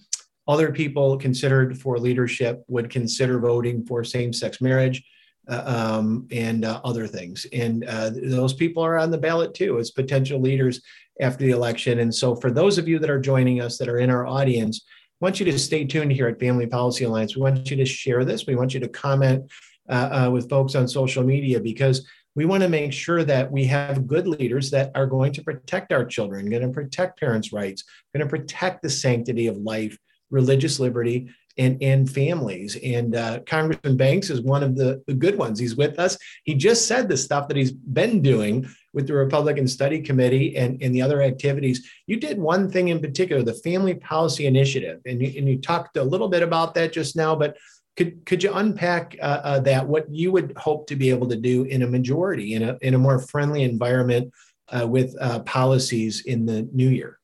other 0.48 0.72
people 0.72 1.16
considered 1.16 1.78
for 1.78 1.98
leadership 1.98 2.64
would 2.68 2.90
consider 2.90 3.38
voting 3.38 3.84
for 3.84 4.02
same-sex 4.02 4.60
marriage 4.60 5.02
uh, 5.48 5.62
um, 5.66 6.26
and 6.30 6.64
uh, 6.64 6.80
other 6.84 7.06
things. 7.06 7.46
And 7.52 7.84
uh, 7.84 8.10
those 8.14 8.54
people 8.54 8.84
are 8.84 8.98
on 8.98 9.10
the 9.10 9.18
ballot 9.18 9.54
too 9.54 9.78
as 9.78 9.90
potential 9.90 10.40
leaders 10.40 10.80
after 11.20 11.44
the 11.44 11.50
election. 11.50 12.00
And 12.00 12.14
so, 12.14 12.34
for 12.36 12.50
those 12.50 12.78
of 12.78 12.88
you 12.88 12.98
that 12.98 13.10
are 13.10 13.20
joining 13.20 13.60
us 13.60 13.78
that 13.78 13.88
are 13.88 13.98
in 13.98 14.10
our 14.10 14.26
audience, 14.26 14.84
I 15.20 15.24
want 15.24 15.40
you 15.40 15.46
to 15.46 15.58
stay 15.58 15.84
tuned 15.84 16.12
here 16.12 16.28
at 16.28 16.40
Family 16.40 16.66
Policy 16.66 17.04
Alliance. 17.04 17.36
We 17.36 17.42
want 17.42 17.70
you 17.70 17.76
to 17.76 17.84
share 17.84 18.24
this. 18.24 18.46
We 18.46 18.56
want 18.56 18.74
you 18.74 18.80
to 18.80 18.88
comment 18.88 19.50
uh, 19.88 20.26
uh, 20.26 20.30
with 20.30 20.48
folks 20.48 20.74
on 20.74 20.88
social 20.88 21.22
media 21.22 21.60
because 21.60 22.06
we 22.34 22.44
want 22.44 22.62
to 22.62 22.68
make 22.68 22.92
sure 22.92 23.24
that 23.24 23.50
we 23.50 23.64
have 23.66 24.06
good 24.06 24.26
leaders 24.26 24.70
that 24.70 24.90
are 24.94 25.06
going 25.06 25.32
to 25.34 25.42
protect 25.42 25.92
our 25.92 26.04
children, 26.04 26.48
going 26.48 26.62
to 26.62 26.68
protect 26.68 27.20
parents' 27.20 27.52
rights, 27.52 27.84
going 28.14 28.26
to 28.26 28.30
protect 28.30 28.82
the 28.82 28.88
sanctity 28.88 29.48
of 29.48 29.56
life, 29.58 29.98
religious 30.32 30.80
liberty, 30.80 31.28
and, 31.58 31.82
and 31.82 32.10
families. 32.10 32.78
And 32.82 33.14
uh, 33.14 33.40
Congressman 33.46 33.96
Banks 33.96 34.30
is 34.30 34.40
one 34.40 34.62
of 34.62 34.76
the, 34.76 35.02
the 35.06 35.14
good 35.14 35.36
ones. 35.36 35.58
He's 35.58 35.76
with 35.76 35.98
us. 35.98 36.16
He 36.44 36.54
just 36.54 36.88
said 36.88 37.08
the 37.08 37.16
stuff 37.16 37.48
that 37.48 37.56
he's 37.56 37.72
been 37.72 38.22
doing 38.22 38.66
with 38.94 39.06
the 39.06 39.14
Republican 39.14 39.66
Study 39.68 40.00
Committee 40.00 40.56
and, 40.56 40.82
and 40.82 40.94
the 40.94 41.02
other 41.02 41.22
activities. 41.22 41.88
You 42.06 42.16
did 42.16 42.38
one 42.38 42.70
thing 42.70 42.88
in 42.88 43.00
particular, 43.00 43.42
the 43.42 43.54
Family 43.54 43.94
Policy 43.94 44.46
Initiative, 44.46 45.00
and 45.06 45.20
you, 45.20 45.38
and 45.38 45.48
you 45.48 45.58
talked 45.58 45.96
a 45.96 46.02
little 46.02 46.28
bit 46.28 46.42
about 46.42 46.74
that 46.74 46.92
just 46.92 47.16
now, 47.16 47.34
but 47.34 47.56
could, 47.96 48.24
could 48.24 48.42
you 48.42 48.52
unpack 48.54 49.16
uh, 49.20 49.40
uh, 49.44 49.60
that, 49.60 49.86
what 49.86 50.10
you 50.10 50.32
would 50.32 50.56
hope 50.56 50.86
to 50.86 50.96
be 50.96 51.10
able 51.10 51.28
to 51.28 51.36
do 51.36 51.64
in 51.64 51.82
a 51.82 51.86
majority, 51.86 52.54
in 52.54 52.62
a, 52.62 52.78
in 52.80 52.94
a 52.94 52.98
more 52.98 53.18
friendly 53.18 53.62
environment 53.62 54.32
uh, 54.68 54.86
with 54.86 55.14
uh, 55.20 55.40
policies 55.40 56.24
in 56.24 56.46
the 56.46 56.66
new 56.72 56.88
year? 56.88 57.18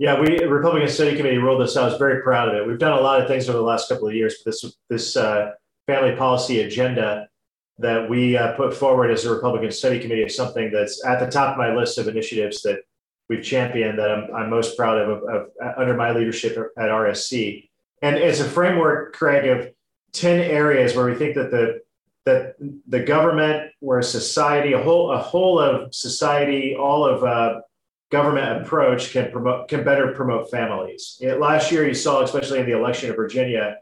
Yeah, 0.00 0.18
we 0.18 0.42
Republican 0.42 0.88
Study 0.88 1.14
Committee 1.14 1.36
rolled 1.36 1.60
this 1.60 1.76
out. 1.76 1.82
I 1.82 1.88
was 1.90 1.98
very 1.98 2.22
proud 2.22 2.48
of 2.48 2.54
it. 2.54 2.66
We've 2.66 2.78
done 2.78 2.98
a 2.98 3.00
lot 3.02 3.20
of 3.20 3.28
things 3.28 3.50
over 3.50 3.58
the 3.58 3.64
last 3.64 3.86
couple 3.86 4.08
of 4.08 4.14
years. 4.14 4.36
But 4.42 4.52
this 4.52 4.78
this 4.88 5.14
uh, 5.14 5.50
family 5.86 6.16
policy 6.16 6.62
agenda 6.62 7.28
that 7.76 8.08
we 8.08 8.34
uh, 8.34 8.54
put 8.56 8.74
forward 8.74 9.10
as 9.10 9.26
a 9.26 9.34
Republican 9.34 9.70
Study 9.70 10.00
Committee 10.00 10.22
is 10.22 10.34
something 10.34 10.70
that's 10.72 11.04
at 11.04 11.20
the 11.20 11.30
top 11.30 11.52
of 11.52 11.58
my 11.58 11.74
list 11.74 11.98
of 11.98 12.08
initiatives 12.08 12.62
that 12.62 12.80
we've 13.28 13.44
championed 13.44 13.98
that 13.98 14.10
I'm, 14.10 14.34
I'm 14.34 14.48
most 14.48 14.74
proud 14.74 14.96
of, 14.96 15.10
of, 15.10 15.24
of 15.28 15.48
under 15.76 15.92
my 15.92 16.12
leadership 16.12 16.56
at 16.56 16.88
RSC. 16.88 17.68
And 18.00 18.16
it's 18.16 18.40
a 18.40 18.48
framework, 18.48 19.14
Craig, 19.14 19.48
of 19.48 19.68
ten 20.12 20.40
areas 20.40 20.96
where 20.96 21.04
we 21.04 21.14
think 21.14 21.34
that 21.34 21.50
the 21.50 21.82
that 22.24 22.54
the 22.88 23.00
government, 23.00 23.70
where 23.80 24.00
society, 24.00 24.72
a 24.72 24.82
whole 24.82 25.12
a 25.12 25.18
whole 25.18 25.58
of 25.58 25.94
society, 25.94 26.74
all 26.74 27.04
of 27.04 27.22
uh, 27.22 27.60
government 28.10 28.62
approach 28.62 29.12
can 29.12 29.30
promote 29.30 29.68
can 29.68 29.84
better 29.84 30.12
promote 30.12 30.50
families. 30.50 31.16
It, 31.20 31.40
last 31.40 31.70
year, 31.72 31.86
you 31.86 31.94
saw, 31.94 32.22
especially 32.22 32.58
in 32.58 32.66
the 32.66 32.76
election 32.76 33.10
of 33.10 33.16
Virginia, 33.16 33.76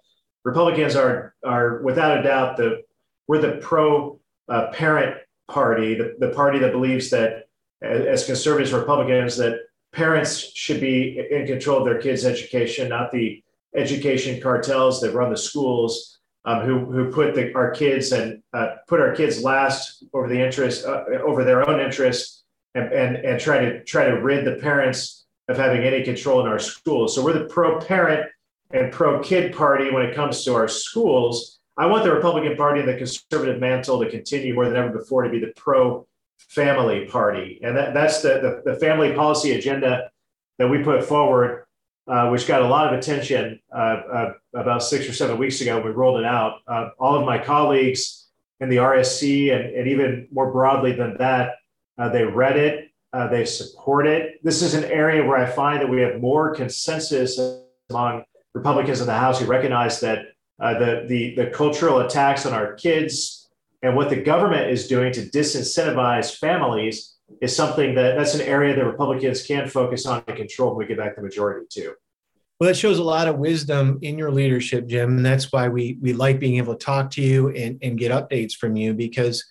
Republicans 0.45 0.97
are 0.97 1.35
are 1.45 1.83
without 1.83 2.19
a 2.19 2.23
doubt 2.23 2.57
the 2.57 2.83
we're 3.27 3.41
the 3.41 3.59
pro 3.59 4.21
uh, 4.49 4.69
parent 4.73 5.17
party, 5.49 5.95
the, 5.95 6.17
the 6.19 6.31
party 6.31 6.59
that 6.59 6.73
believes 6.73 7.11
that 7.11 7.49
as 7.83 8.27
conservatives 8.27 8.73
Republicans 8.73 9.37
that 9.37 9.61
parents 9.93 10.53
should 10.55 10.81
be 10.81 11.27
in 11.31 11.47
control 11.47 11.79
of 11.79 11.85
their 11.85 12.01
kids' 12.01 12.25
education, 12.25 12.89
not 12.89 13.11
the 13.11 13.43
education 13.75 14.41
cartels 14.41 15.01
that 15.01 15.13
run 15.13 15.31
the 15.31 15.37
schools, 15.37 16.19
um, 16.45 16.65
who 16.65 16.85
who 16.85 17.11
put 17.11 17.35
the, 17.35 17.55
our 17.55 17.71
kids 17.71 18.13
and 18.13 18.43
uh, 18.53 18.77
put 18.87 19.01
our 19.01 19.15
kids 19.15 19.43
last 19.43 20.05
over 20.13 20.29
the 20.29 20.41
interest 20.41 20.85
uh, 20.85 21.05
over 21.25 21.45
their 21.45 21.69
own 21.69 21.81
interests 21.81 22.45
and, 22.75 22.93
and, 22.93 23.17
and 23.17 23.41
try 23.41 23.59
to 23.59 23.83
try 23.85 24.07
to 24.07 24.21
rid 24.21 24.45
the 24.45 24.61
parents 24.61 25.27
of 25.49 25.57
having 25.57 25.83
any 25.83 26.05
control 26.05 26.41
in 26.41 26.47
our 26.47 26.59
schools. 26.59 27.15
So 27.15 27.25
we're 27.25 27.33
the 27.33 27.47
pro 27.47 27.81
parent 27.81 28.31
and 28.71 28.93
pro 28.93 29.21
kid 29.21 29.55
party 29.55 29.91
when 29.91 30.03
it 30.03 30.15
comes 30.15 30.45
to 30.45 30.55
our 30.55 30.69
schools. 30.69 31.59
I 31.77 31.87
want 31.87 32.05
the 32.05 32.13
Republican 32.13 32.57
Party 32.57 32.81
and 32.81 32.89
the 32.89 32.97
conservative 32.97 33.61
mantle 33.61 34.01
to 34.01 34.11
continue 34.11 34.55
more 34.55 34.67
than 34.67 34.77
ever 34.77 34.91
before 34.99 35.23
to 35.23 35.31
be 35.31 35.39
the 35.39 35.53
pro 35.57 36.07
family 36.39 37.07
party. 37.07 37.61
And 37.63 37.77
that, 37.77 37.95
that's 37.95 38.21
the, 38.21 38.63
the, 38.65 38.73
the, 38.73 38.81
family 38.81 39.13
policy 39.13 39.53
agenda 39.53 40.11
that 40.59 40.69
we 40.69 40.83
put 40.83 41.05
forward, 41.05 41.67
uh, 42.07 42.29
which 42.29 42.47
got 42.47 42.63
a 42.63 42.67
lot 42.67 42.93
of 42.93 42.99
attention 42.99 43.61
uh, 43.73 43.77
uh, 44.13 44.33
about 44.55 44.83
six 44.83 45.09
or 45.09 45.13
seven 45.13 45.39
weeks 45.39 45.61
ago. 45.61 45.81
We 45.81 45.91
rolled 45.91 46.19
it 46.19 46.27
out. 46.27 46.61
Uh, 46.67 46.91
all 46.99 47.17
of 47.17 47.25
my 47.25 47.39
colleagues 47.39 48.27
in 48.61 48.69
the 48.69 48.77
RSC 48.77 49.55
and, 49.55 49.75
and 49.75 49.89
even 49.89 50.29
more 50.33 50.51
broadly 50.51 50.93
than 50.93 51.17
that 51.19 51.58
uh, 51.99 52.09
they 52.09 52.25
read 52.25 52.57
it. 52.57 52.91
Uh, 53.13 53.27
they 53.29 53.45
support 53.45 54.07
it. 54.07 54.39
This 54.45 54.63
is 54.63 54.75
an 54.75 54.85
area 54.85 55.25
where 55.25 55.39
I 55.39 55.47
find 55.47 55.81
that 55.81 55.89
we 55.89 56.01
have 56.03 56.21
more 56.21 56.55
consensus 56.55 57.39
among 57.91 58.25
Republicans 58.55 59.01
in 59.01 59.07
the 59.07 59.15
House 59.15 59.41
who 59.41 59.47
recognize 59.47 60.01
that 60.01 60.27
uh, 60.61 60.79
the, 60.79 61.05
the, 61.09 61.35
the 61.37 61.47
cultural 61.51 62.01
attacks 62.01 62.45
on 62.45 62.53
our 62.53 62.75
kids 62.75 63.49
and 63.83 63.97
what 63.97 64.11
the 64.11 64.21
government 64.21 64.71
is 64.71 64.89
doing 64.89 65.13
to 65.13 65.23
disincentivize 65.23 66.37
families 66.37 67.17
is 67.41 67.55
something 67.55 67.95
that 67.95 68.17
that's 68.17 68.35
an 68.35 68.41
area 68.41 68.75
that 68.75 68.85
Republicans 68.85 69.47
can 69.47 69.69
focus 69.69 70.07
on 70.07 70.23
and 70.27 70.37
control 70.37 70.71
when 70.71 70.79
we 70.79 70.87
get 70.87 70.99
back 70.99 71.17
the 71.17 71.23
majority 71.23 71.67
too. 71.71 71.95
Well, 72.59 72.69
that 72.69 72.77
shows 72.77 72.99
a 72.99 73.05
lot 73.05 73.29
of 73.29 73.39
wisdom 73.39 74.01
in 74.03 74.19
your 74.19 74.33
leadership, 74.33 74.89
Jim. 74.89 75.17
And 75.17 75.25
that's 75.25 75.53
why 75.53 75.69
we 75.69 75.97
we 76.01 76.13
like 76.13 76.41
being 76.41 76.57
able 76.57 76.75
to 76.75 76.85
talk 76.85 77.11
to 77.13 77.23
you 77.23 77.51
and, 77.51 77.79
and 77.83 77.97
get 77.97 78.11
updates 78.11 78.55
from 78.55 78.75
you 78.75 78.95
because 78.95 79.45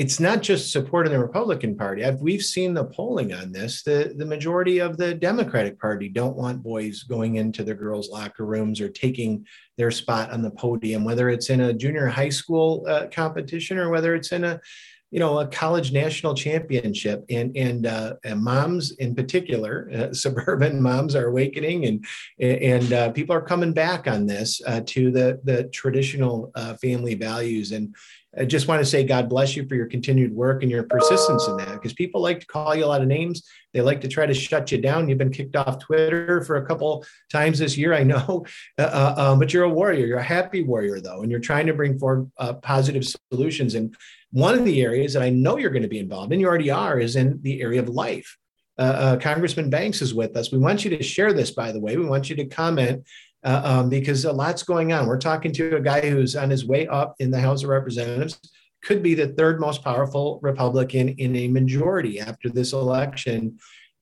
it's 0.00 0.18
not 0.18 0.40
just 0.40 0.72
support 0.72 1.04
in 1.04 1.12
the 1.12 1.18
Republican 1.18 1.76
Party. 1.76 2.06
I've, 2.06 2.22
we've 2.22 2.40
seen 2.40 2.72
the 2.72 2.86
polling 2.86 3.34
on 3.34 3.52
this. 3.52 3.82
The, 3.82 4.14
the 4.16 4.24
majority 4.24 4.78
of 4.78 4.96
the 4.96 5.12
Democratic 5.12 5.78
Party 5.78 6.08
don't 6.08 6.38
want 6.38 6.62
boys 6.62 7.02
going 7.02 7.36
into 7.36 7.62
the 7.62 7.74
girls' 7.74 8.08
locker 8.08 8.46
rooms 8.46 8.80
or 8.80 8.88
taking 8.88 9.46
their 9.76 9.90
spot 9.90 10.30
on 10.30 10.40
the 10.40 10.52
podium, 10.52 11.04
whether 11.04 11.28
it's 11.28 11.50
in 11.50 11.60
a 11.60 11.74
junior 11.74 12.06
high 12.06 12.30
school 12.30 12.86
uh, 12.88 13.08
competition 13.12 13.76
or 13.76 13.90
whether 13.90 14.14
it's 14.14 14.32
in 14.32 14.44
a 14.44 14.58
you 15.10 15.18
know 15.18 15.40
a 15.40 15.46
college 15.48 15.92
national 15.92 16.34
championship 16.34 17.24
and 17.30 17.56
and, 17.56 17.84
uh, 17.84 18.14
and 18.24 18.40
moms 18.40 18.92
in 18.92 19.14
particular 19.14 19.90
uh, 19.92 20.12
suburban 20.14 20.80
moms 20.80 21.16
are 21.16 21.26
awakening 21.26 21.84
and 21.86 22.06
and 22.38 22.92
uh, 22.92 23.10
people 23.10 23.34
are 23.34 23.42
coming 23.42 23.72
back 23.72 24.06
on 24.06 24.24
this 24.24 24.62
uh, 24.66 24.80
to 24.86 25.10
the 25.10 25.40
the 25.44 25.64
traditional 25.64 26.52
uh, 26.54 26.74
family 26.74 27.14
values 27.14 27.72
and 27.72 27.94
I 28.38 28.44
just 28.44 28.68
want 28.68 28.80
to 28.80 28.86
say 28.86 29.02
God 29.02 29.28
bless 29.28 29.56
you 29.56 29.66
for 29.66 29.74
your 29.74 29.86
continued 29.86 30.32
work 30.32 30.62
and 30.62 30.70
your 30.70 30.84
persistence 30.84 31.48
in 31.48 31.56
that 31.56 31.72
because 31.72 31.92
people 31.92 32.22
like 32.22 32.40
to 32.40 32.46
call 32.46 32.76
you 32.76 32.84
a 32.84 32.86
lot 32.86 33.02
of 33.02 33.08
names. 33.08 33.42
They 33.72 33.80
like 33.80 34.00
to 34.02 34.08
try 34.08 34.24
to 34.24 34.34
shut 34.34 34.70
you 34.70 34.78
down. 34.80 35.08
You've 35.08 35.18
been 35.18 35.32
kicked 35.32 35.56
off 35.56 35.80
Twitter 35.80 36.42
for 36.42 36.56
a 36.56 36.66
couple 36.66 37.04
times 37.30 37.58
this 37.58 37.76
year, 37.76 37.92
I 37.92 38.04
know, 38.04 38.46
uh, 38.78 38.82
uh, 38.82 39.14
um, 39.16 39.38
but 39.40 39.52
you're 39.52 39.64
a 39.64 39.68
warrior. 39.68 40.06
You're 40.06 40.18
a 40.18 40.22
happy 40.22 40.62
warrior, 40.62 41.00
though, 41.00 41.22
and 41.22 41.30
you're 41.30 41.40
trying 41.40 41.66
to 41.66 41.74
bring 41.74 41.98
forward 41.98 42.30
uh, 42.38 42.54
positive 42.54 43.04
solutions. 43.32 43.74
And 43.74 43.96
one 44.30 44.56
of 44.56 44.64
the 44.64 44.80
areas 44.80 45.12
that 45.14 45.22
I 45.22 45.30
know 45.30 45.56
you're 45.58 45.70
going 45.70 45.82
to 45.82 45.88
be 45.88 45.98
involved 45.98 46.32
in, 46.32 46.38
you 46.38 46.46
already 46.46 46.70
are, 46.70 47.00
is 47.00 47.16
in 47.16 47.40
the 47.42 47.60
area 47.60 47.80
of 47.80 47.88
life. 47.88 48.36
Uh, 48.78 48.82
uh, 48.82 49.16
Congressman 49.18 49.68
Banks 49.70 50.00
is 50.00 50.14
with 50.14 50.36
us. 50.36 50.52
We 50.52 50.58
want 50.58 50.84
you 50.84 50.96
to 50.96 51.02
share 51.02 51.32
this, 51.32 51.50
by 51.50 51.72
the 51.72 51.80
way. 51.80 51.96
We 51.96 52.06
want 52.06 52.30
you 52.30 52.36
to 52.36 52.46
comment 52.46 53.06
uh, 53.44 53.62
um, 53.64 53.88
because 53.88 54.24
a 54.24 54.32
lot's 54.32 54.62
going 54.62 54.92
on. 54.92 55.06
We're 55.06 55.18
talking 55.18 55.52
to 55.52 55.76
a 55.76 55.80
guy 55.80 56.08
who's 56.08 56.36
on 56.36 56.50
his 56.50 56.64
way 56.66 56.86
up 56.88 57.14
in 57.18 57.30
the 57.30 57.40
House 57.40 57.62
of 57.62 57.70
Representatives, 57.70 58.38
could 58.82 59.02
be 59.02 59.14
the 59.14 59.28
third 59.28 59.60
most 59.60 59.82
powerful 59.82 60.40
Republican 60.42 61.10
in 61.10 61.36
a 61.36 61.48
majority 61.48 62.20
after 62.20 62.48
this 62.48 62.72
election. 62.72 63.58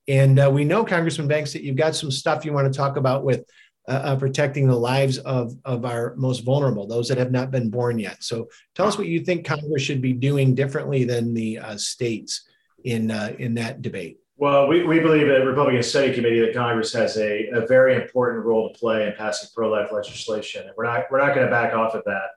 And 0.07 0.38
uh, 0.38 0.50
we 0.50 0.64
know, 0.64 0.85
Congressman 0.85 1.28
Banks, 1.28 1.52
that 1.52 1.62
you've 1.62 1.76
got 1.76 1.95
some 1.95 2.11
stuff 2.11 2.45
you 2.45 2.52
want 2.52 2.73
to 2.73 2.76
talk 2.76 2.97
about 2.97 3.25
with 3.25 3.45
uh, 3.88 3.92
uh, 3.92 4.16
protecting 4.16 4.66
the 4.66 4.76
lives 4.76 5.18
of, 5.18 5.54
of 5.64 5.85
our 5.85 6.14
most 6.16 6.40
vulnerable, 6.40 6.87
those 6.87 7.09
that 7.09 7.18
have 7.18 7.33
not 7.33 7.50
been 7.50 7.71
born 7.71 7.99
yet. 7.99 8.23
So 8.23 8.49
tell 8.75 8.87
us 8.87 8.99
what 8.99 9.07
you 9.07 9.21
think 9.21 9.47
Congress 9.47 9.83
should 9.83 10.02
be 10.02 10.12
doing 10.12 10.54
differently 10.54 11.04
than 11.04 11.35
the 11.35 11.59
uh, 11.59 11.76
states 11.76 12.47
in, 12.85 13.11
uh, 13.11 13.35
in 13.38 13.54
that 13.54 13.83
debate. 13.83 14.18
Well, 14.40 14.68
we, 14.68 14.85
we 14.85 15.00
believe 15.00 15.28
at 15.28 15.45
Republican 15.45 15.83
Study 15.83 16.14
Committee 16.14 16.38
that 16.38 16.54
Congress 16.54 16.92
has 16.92 17.16
a, 17.16 17.49
a 17.49 17.66
very 17.66 17.97
important 17.97 18.45
role 18.45 18.73
to 18.73 18.78
play 18.78 19.04
in 19.04 19.12
passing 19.18 19.49
pro-life 19.52 19.90
legislation. 19.90 20.62
And 20.62 20.71
we're 20.76 20.85
not, 20.85 21.07
we're 21.11 21.18
not 21.18 21.35
going 21.35 21.45
to 21.45 21.50
back 21.50 21.75
off 21.75 21.97
of 21.97 22.04
that. 22.04 22.28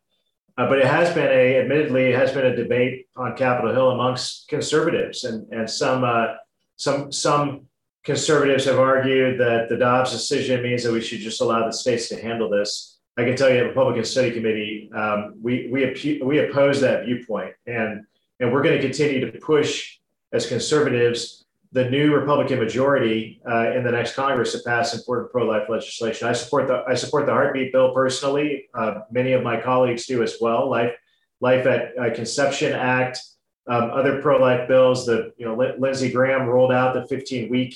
Uh, 0.58 0.68
but 0.68 0.80
it 0.80 0.88
has 0.88 1.14
been 1.14 1.28
a, 1.28 1.60
admittedly, 1.60 2.06
it 2.06 2.16
has 2.16 2.32
been 2.32 2.48
a 2.48 2.56
debate 2.56 3.08
on 3.16 3.38
Capitol 3.38 3.72
Hill 3.72 3.92
amongst 3.92 4.48
conservatives, 4.50 5.24
and 5.24 5.48
and 5.54 5.70
some 5.70 6.04
uh, 6.04 6.34
some 6.76 7.10
some 7.10 7.68
conservatives 8.04 8.66
have 8.66 8.78
argued 8.78 9.40
that 9.40 9.70
the 9.70 9.78
Dobbs 9.78 10.12
decision 10.12 10.62
means 10.62 10.84
that 10.84 10.92
we 10.92 11.00
should 11.00 11.20
just 11.20 11.40
allow 11.40 11.66
the 11.66 11.72
states 11.72 12.10
to 12.10 12.22
handle 12.22 12.50
this. 12.50 13.00
I 13.18 13.24
can 13.24 13.38
tell 13.38 13.50
you, 13.50 13.60
at 13.60 13.68
Republican 13.68 14.04
Study 14.04 14.32
Committee, 14.32 14.92
um, 14.94 15.36
we 15.42 15.70
we 15.72 16.22
we 16.22 16.40
oppose 16.40 16.82
that 16.82 17.06
viewpoint, 17.06 17.54
and 17.66 18.04
and 18.42 18.52
we're 18.52 18.62
going 18.62 18.76
to 18.76 18.84
continue 18.84 19.32
to 19.32 19.40
push 19.40 20.00
as 20.34 20.48
conservatives 20.48 21.41
the 21.74 21.90
new 21.90 22.14
Republican 22.14 22.60
majority 22.60 23.42
uh, 23.50 23.72
in 23.72 23.84
the 23.84 23.92
next 23.92 24.16
Congress 24.16 24.52
to 24.52 24.60
pass 24.66 24.94
important 24.94 25.32
pro-life 25.32 25.70
legislation. 25.70 26.28
I 26.28 26.34
support 26.34 26.68
the 26.68 26.84
I 26.88 26.96
support 26.96 27.26
the 27.26 27.32
heartbeat 27.32 27.72
bill 27.72 27.94
personally. 27.94 28.68
Uh, 28.74 29.02
many 29.10 29.32
of 29.32 29.44
my 29.44 29.60
colleagues 29.60 30.06
do 30.06 30.22
as 30.22 30.38
well. 30.42 30.70
Life 30.70 30.94
Life 31.40 31.66
at 31.66 31.98
uh, 31.98 32.14
Conception 32.14 32.74
Act, 32.74 33.20
um, 33.68 33.90
other 33.92 34.22
pro-life 34.22 34.68
bills. 34.68 35.06
The 35.06 35.34
you 35.38 35.46
know 35.46 35.56
Lindsey 35.56 36.12
Graham 36.12 36.48
rolled 36.48 36.74
out 36.74 36.94
the 36.94 37.16
15-week 37.16 37.76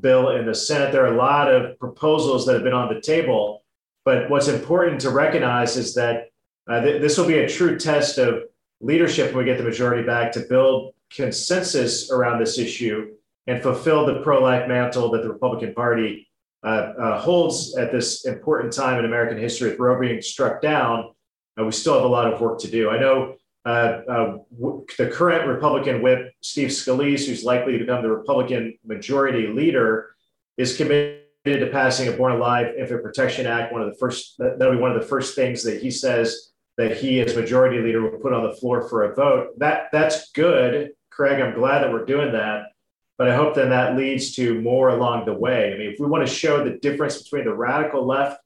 bill 0.00 0.30
in 0.30 0.44
the 0.44 0.54
Senate. 0.54 0.92
There 0.92 1.04
are 1.04 1.14
a 1.14 1.16
lot 1.16 1.52
of 1.52 1.78
proposals 1.78 2.46
that 2.46 2.54
have 2.54 2.64
been 2.64 2.72
on 2.72 2.92
the 2.92 3.00
table, 3.00 3.62
but 4.04 4.28
what's 4.28 4.48
important 4.48 5.00
to 5.02 5.10
recognize 5.10 5.76
is 5.76 5.94
that 5.94 6.30
uh, 6.68 6.80
th- 6.80 7.00
this 7.00 7.16
will 7.16 7.26
be 7.26 7.38
a 7.38 7.48
true 7.48 7.78
test 7.78 8.18
of 8.18 8.42
leadership 8.80 9.28
when 9.28 9.44
we 9.44 9.50
get 9.50 9.58
the 9.58 9.64
majority 9.64 10.02
back 10.02 10.32
to 10.32 10.40
build 10.40 10.94
consensus 11.10 12.10
around 12.10 12.38
this 12.38 12.58
issue 12.58 13.12
and 13.50 13.60
fulfill 13.60 14.06
the 14.06 14.20
pro 14.20 14.40
life 14.40 14.68
mantle 14.68 15.10
that 15.10 15.22
the 15.22 15.28
Republican 15.28 15.74
Party 15.74 16.28
uh, 16.62 16.92
uh, 16.96 17.20
holds 17.20 17.76
at 17.76 17.90
this 17.90 18.24
important 18.24 18.72
time 18.72 19.00
in 19.00 19.04
American 19.04 19.38
history 19.38 19.70
with 19.70 19.78
Roe 19.80 19.98
being 19.98 20.22
struck 20.22 20.62
down. 20.62 21.10
Uh, 21.58 21.64
we 21.64 21.72
still 21.72 21.94
have 21.94 22.04
a 22.04 22.08
lot 22.08 22.32
of 22.32 22.40
work 22.40 22.60
to 22.60 22.70
do. 22.70 22.90
I 22.90 22.98
know 23.00 23.34
uh, 23.66 24.02
uh, 24.08 24.38
w- 24.56 24.86
the 24.96 25.08
current 25.08 25.48
Republican 25.48 26.00
whip, 26.00 26.32
Steve 26.42 26.68
Scalise, 26.68 27.26
who's 27.26 27.42
likely 27.42 27.72
to 27.72 27.80
become 27.80 28.02
the 28.02 28.10
Republican 28.10 28.78
majority 28.84 29.48
leader, 29.48 30.14
is 30.56 30.76
committed 30.76 31.24
to 31.44 31.68
passing 31.72 32.06
a 32.06 32.12
Born 32.12 32.32
Alive 32.32 32.68
Infant 32.78 33.02
Protection 33.02 33.48
Act. 33.48 33.72
One 33.72 33.82
of 33.82 33.90
the 33.90 33.98
first, 33.98 34.36
that'll 34.38 34.74
be 34.74 34.78
one 34.78 34.92
of 34.92 35.00
the 35.00 35.08
first 35.08 35.34
things 35.34 35.64
that 35.64 35.82
he 35.82 35.90
says 35.90 36.52
that 36.76 36.96
he, 36.96 37.20
as 37.20 37.34
majority 37.34 37.80
leader, 37.80 38.00
will 38.00 38.20
put 38.20 38.32
on 38.32 38.44
the 38.44 38.54
floor 38.54 38.88
for 38.88 39.10
a 39.10 39.14
vote. 39.14 39.58
That 39.58 39.88
that's 39.90 40.30
good, 40.30 40.92
Craig. 41.10 41.40
I'm 41.40 41.54
glad 41.54 41.80
that 41.80 41.92
we're 41.92 42.04
doing 42.04 42.30
that. 42.32 42.69
But 43.20 43.28
I 43.28 43.36
hope 43.36 43.54
then 43.54 43.68
that 43.68 43.98
leads 43.98 44.34
to 44.36 44.62
more 44.62 44.88
along 44.88 45.26
the 45.26 45.34
way. 45.34 45.74
I 45.74 45.76
mean, 45.76 45.92
if 45.92 46.00
we 46.00 46.06
want 46.06 46.26
to 46.26 46.34
show 46.34 46.64
the 46.64 46.78
difference 46.78 47.22
between 47.22 47.44
the 47.44 47.52
radical 47.52 48.06
left 48.06 48.40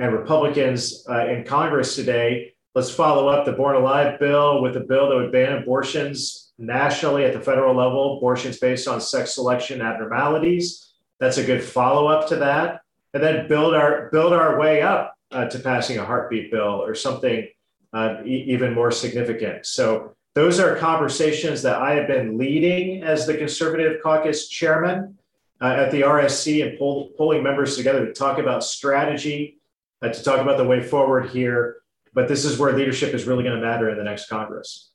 and 0.00 0.12
Republicans 0.12 1.06
uh, 1.08 1.28
in 1.28 1.44
Congress 1.44 1.94
today, 1.94 2.52
let's 2.74 2.90
follow 2.90 3.28
up 3.28 3.46
the 3.46 3.52
Born 3.52 3.76
Alive 3.76 4.18
bill 4.18 4.62
with 4.62 4.76
a 4.76 4.80
bill 4.80 5.10
that 5.10 5.14
would 5.14 5.30
ban 5.30 5.62
abortions 5.62 6.50
nationally 6.58 7.24
at 7.24 7.34
the 7.34 7.40
federal 7.40 7.72
level, 7.72 8.16
abortions 8.16 8.58
based 8.58 8.88
on 8.88 9.00
sex 9.00 9.36
selection 9.36 9.80
abnormalities. 9.80 10.92
That's 11.20 11.38
a 11.38 11.44
good 11.44 11.62
follow 11.62 12.08
up 12.08 12.28
to 12.30 12.36
that. 12.38 12.80
And 13.14 13.22
then 13.22 13.46
build 13.46 13.74
our 13.74 14.08
build 14.10 14.32
our 14.32 14.58
way 14.58 14.82
up 14.82 15.14
uh, 15.30 15.44
to 15.44 15.58
passing 15.60 15.98
a 15.98 16.04
heartbeat 16.04 16.50
bill 16.50 16.82
or 16.82 16.96
something 16.96 17.46
uh, 17.92 18.16
e- 18.24 18.46
even 18.48 18.74
more 18.74 18.90
significant. 18.90 19.66
So 19.66 20.16
those 20.34 20.60
are 20.60 20.76
conversations 20.76 21.62
that 21.62 21.80
I 21.80 21.94
have 21.94 22.06
been 22.06 22.38
leading 22.38 23.02
as 23.02 23.26
the 23.26 23.36
Conservative 23.36 24.00
Caucus 24.02 24.48
chairman 24.48 25.18
uh, 25.60 25.66
at 25.66 25.90
the 25.90 26.02
RSC 26.02 26.66
and 26.66 26.78
pull, 26.78 27.10
pulling 27.16 27.42
members 27.42 27.76
together 27.76 28.06
to 28.06 28.12
talk 28.12 28.38
about 28.38 28.62
strategy, 28.62 29.58
uh, 30.02 30.08
to 30.08 30.22
talk 30.22 30.40
about 30.40 30.56
the 30.56 30.64
way 30.64 30.82
forward 30.82 31.30
here. 31.30 31.78
But 32.14 32.28
this 32.28 32.44
is 32.44 32.58
where 32.58 32.72
leadership 32.72 33.12
is 33.12 33.26
really 33.26 33.42
going 33.42 33.58
to 33.58 33.64
matter 33.64 33.90
in 33.90 33.98
the 33.98 34.04
next 34.04 34.28
Congress. 34.28 34.90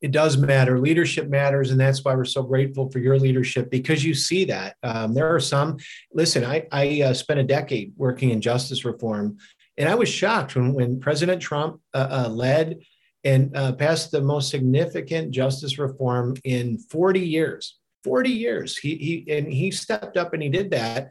It 0.00 0.10
does 0.10 0.36
matter. 0.36 0.80
Leadership 0.80 1.28
matters. 1.28 1.70
And 1.70 1.78
that's 1.78 2.04
why 2.04 2.14
we're 2.14 2.24
so 2.24 2.42
grateful 2.42 2.90
for 2.90 2.98
your 2.98 3.18
leadership 3.18 3.70
because 3.70 4.04
you 4.04 4.14
see 4.14 4.44
that. 4.46 4.76
Um, 4.82 5.14
there 5.14 5.32
are 5.32 5.38
some, 5.38 5.78
listen, 6.12 6.44
I, 6.44 6.66
I 6.72 7.02
uh, 7.02 7.14
spent 7.14 7.38
a 7.38 7.44
decade 7.44 7.92
working 7.96 8.30
in 8.30 8.40
justice 8.40 8.84
reform. 8.84 9.38
And 9.78 9.88
I 9.88 9.94
was 9.94 10.08
shocked 10.08 10.56
when, 10.56 10.72
when 10.72 10.98
President 10.98 11.40
Trump 11.40 11.80
uh, 11.94 12.24
uh, 12.26 12.28
led 12.28 12.80
and 13.24 13.56
uh, 13.56 13.72
passed 13.72 14.10
the 14.10 14.20
most 14.20 14.50
significant 14.50 15.30
justice 15.30 15.78
reform 15.78 16.34
in 16.44 16.78
40 16.78 17.20
years. 17.20 17.78
40 18.04 18.30
years. 18.30 18.76
He, 18.76 18.96
he 18.96 19.32
and 19.32 19.46
he 19.46 19.70
stepped 19.70 20.16
up 20.16 20.32
and 20.32 20.42
he 20.42 20.48
did 20.48 20.72
that. 20.72 21.10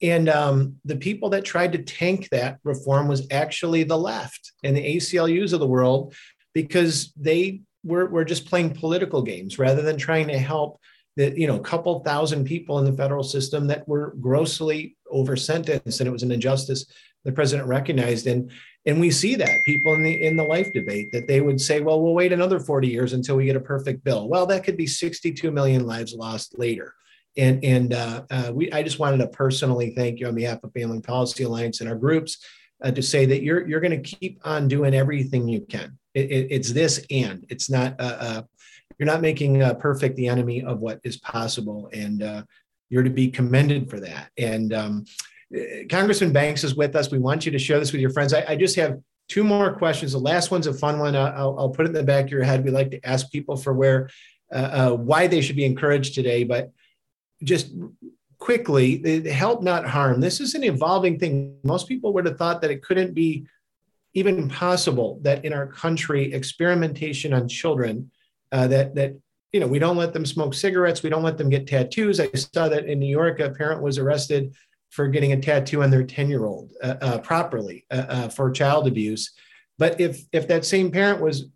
And 0.00 0.28
um, 0.28 0.76
the 0.84 0.96
people 0.96 1.30
that 1.30 1.44
tried 1.44 1.72
to 1.72 1.82
tank 1.82 2.28
that 2.30 2.58
reform 2.64 3.06
was 3.06 3.26
actually 3.30 3.84
the 3.84 3.98
left 3.98 4.52
and 4.64 4.76
the 4.76 4.96
ACLUs 4.96 5.52
of 5.52 5.60
the 5.60 5.66
world 5.66 6.14
because 6.54 7.12
they 7.16 7.62
were, 7.84 8.06
were 8.06 8.24
just 8.24 8.46
playing 8.46 8.74
political 8.74 9.22
games 9.22 9.58
rather 9.58 9.82
than 9.82 9.96
trying 9.96 10.26
to 10.28 10.38
help 10.38 10.80
the 11.16 11.38
you 11.38 11.46
know 11.46 11.58
couple 11.58 12.00
thousand 12.00 12.44
people 12.44 12.78
in 12.78 12.84
the 12.84 12.96
federal 12.96 13.22
system 13.22 13.66
that 13.66 13.86
were 13.86 14.14
grossly 14.20 14.96
over 15.10 15.36
sentenced 15.36 16.00
and 16.00 16.08
it 16.08 16.12
was 16.12 16.22
an 16.22 16.32
injustice 16.32 16.86
the 17.24 17.32
president 17.32 17.68
recognized 17.68 18.26
and 18.26 18.50
and 18.84 19.00
we 19.00 19.10
see 19.10 19.36
that 19.36 19.64
people 19.64 19.94
in 19.94 20.02
the 20.02 20.22
in 20.22 20.36
the 20.36 20.44
life 20.44 20.72
debate 20.72 21.12
that 21.12 21.28
they 21.28 21.40
would 21.40 21.60
say 21.60 21.80
well 21.80 22.02
we'll 22.02 22.14
wait 22.14 22.32
another 22.32 22.58
40 22.58 22.88
years 22.88 23.12
until 23.12 23.36
we 23.36 23.44
get 23.44 23.56
a 23.56 23.60
perfect 23.60 24.02
bill. 24.04 24.28
Well 24.28 24.46
that 24.46 24.64
could 24.64 24.76
be 24.76 24.86
62 24.86 25.50
million 25.50 25.86
lives 25.86 26.14
lost 26.14 26.58
later. 26.58 26.94
And 27.36 27.64
and 27.64 27.94
uh, 27.94 28.22
uh, 28.30 28.50
we 28.52 28.70
i 28.72 28.82
just 28.82 28.98
wanted 28.98 29.18
to 29.18 29.28
personally 29.28 29.94
thank 29.94 30.20
you 30.20 30.26
on 30.26 30.34
behalf 30.34 30.62
of 30.64 30.72
family 30.72 31.00
policy 31.00 31.44
alliance 31.44 31.80
and 31.80 31.88
our 31.88 31.96
groups 31.96 32.38
uh, 32.82 32.90
to 32.90 33.02
say 33.02 33.24
that 33.26 33.42
you're 33.42 33.66
you're 33.66 33.80
going 33.80 34.02
to 34.02 34.16
keep 34.16 34.40
on 34.44 34.68
doing 34.68 34.94
everything 34.94 35.48
you 35.48 35.60
can. 35.60 35.98
It, 36.14 36.30
it, 36.30 36.46
it's 36.50 36.72
this 36.72 37.04
and. 37.10 37.46
It's 37.48 37.70
not 37.70 37.98
uh, 38.00 38.16
uh, 38.20 38.42
you're 38.98 39.06
not 39.06 39.22
making 39.22 39.62
uh, 39.62 39.74
perfect 39.74 40.16
the 40.16 40.28
enemy 40.28 40.62
of 40.62 40.80
what 40.80 41.00
is 41.04 41.16
possible, 41.16 41.88
and 41.92 42.44
you're 42.90 43.02
to 43.02 43.10
be 43.10 43.30
commended 43.30 43.88
for 43.88 43.98
that. 44.00 44.30
And 44.36 44.74
um, 44.74 45.04
Congressman 45.90 46.32
Banks 46.32 46.64
is 46.64 46.74
with 46.74 46.96
us. 46.96 47.10
We 47.10 47.18
want 47.18 47.44
you 47.44 47.52
to 47.52 47.58
share 47.58 47.78
this 47.78 47.92
with 47.92 48.00
your 48.00 48.10
friends. 48.10 48.32
I, 48.32 48.44
I 48.48 48.56
just 48.56 48.76
have 48.76 48.98
two 49.28 49.44
more 49.44 49.72
questions. 49.72 50.12
The 50.12 50.18
last 50.18 50.50
one's 50.50 50.66
a 50.66 50.72
fun 50.72 50.98
one. 50.98 51.14
I'll, 51.14 51.58
I'll, 51.58 51.68
put 51.70 51.86
it 51.86 51.88
in 51.90 51.94
the 51.94 52.02
back 52.02 52.26
of 52.26 52.30
your 52.30 52.42
head. 52.42 52.64
We 52.64 52.70
like 52.70 52.90
to 52.90 53.06
ask 53.06 53.30
people 53.30 53.56
for 53.56 53.72
where, 53.72 54.08
uh, 54.52 54.56
uh, 54.56 54.90
why 54.96 55.26
they 55.26 55.40
should 55.40 55.56
be 55.56 55.64
encouraged 55.64 56.14
today, 56.14 56.44
but 56.44 56.72
just 57.42 57.72
quickly, 58.38 59.30
help 59.30 59.62
not 59.62 59.86
harm. 59.86 60.20
This 60.20 60.40
is 60.40 60.54
an 60.54 60.64
evolving 60.64 61.18
thing. 61.18 61.56
Most 61.64 61.86
people 61.86 62.12
would 62.14 62.26
have 62.26 62.38
thought 62.38 62.60
that 62.62 62.70
it 62.70 62.82
couldn't 62.82 63.14
be 63.14 63.46
even 64.14 64.48
possible 64.48 65.18
that 65.22 65.44
in 65.44 65.52
our 65.52 65.66
country, 65.66 66.32
experimentation 66.32 67.32
on 67.32 67.48
children, 67.48 68.10
uh, 68.50 68.66
that 68.66 68.94
that 68.94 69.16
you 69.52 69.60
know 69.60 69.66
we 69.66 69.78
don't 69.78 69.96
let 69.96 70.12
them 70.12 70.26
smoke 70.26 70.54
cigarettes, 70.54 71.02
we 71.02 71.10
don't 71.10 71.22
let 71.22 71.38
them 71.38 71.48
get 71.48 71.66
tattoos. 71.66 72.20
I 72.20 72.30
saw 72.32 72.68
that 72.68 72.86
in 72.86 72.98
New 72.98 73.06
York, 73.06 73.40
a 73.40 73.50
parent 73.50 73.80
was 73.80 73.96
arrested 73.96 74.54
for 74.92 75.08
getting 75.08 75.32
a 75.32 75.40
tattoo 75.40 75.82
on 75.82 75.90
their 75.90 76.04
10 76.04 76.28
year 76.28 76.44
old 76.44 76.70
uh, 76.82 76.96
uh, 77.00 77.18
properly 77.18 77.86
uh, 77.90 78.04
uh, 78.08 78.28
for 78.28 78.50
child 78.50 78.86
abuse. 78.86 79.32
But 79.78 79.98
if, 80.00 80.22
if 80.32 80.46
that 80.48 80.66
same 80.66 80.90
parent 80.90 81.20
was, 81.20 81.46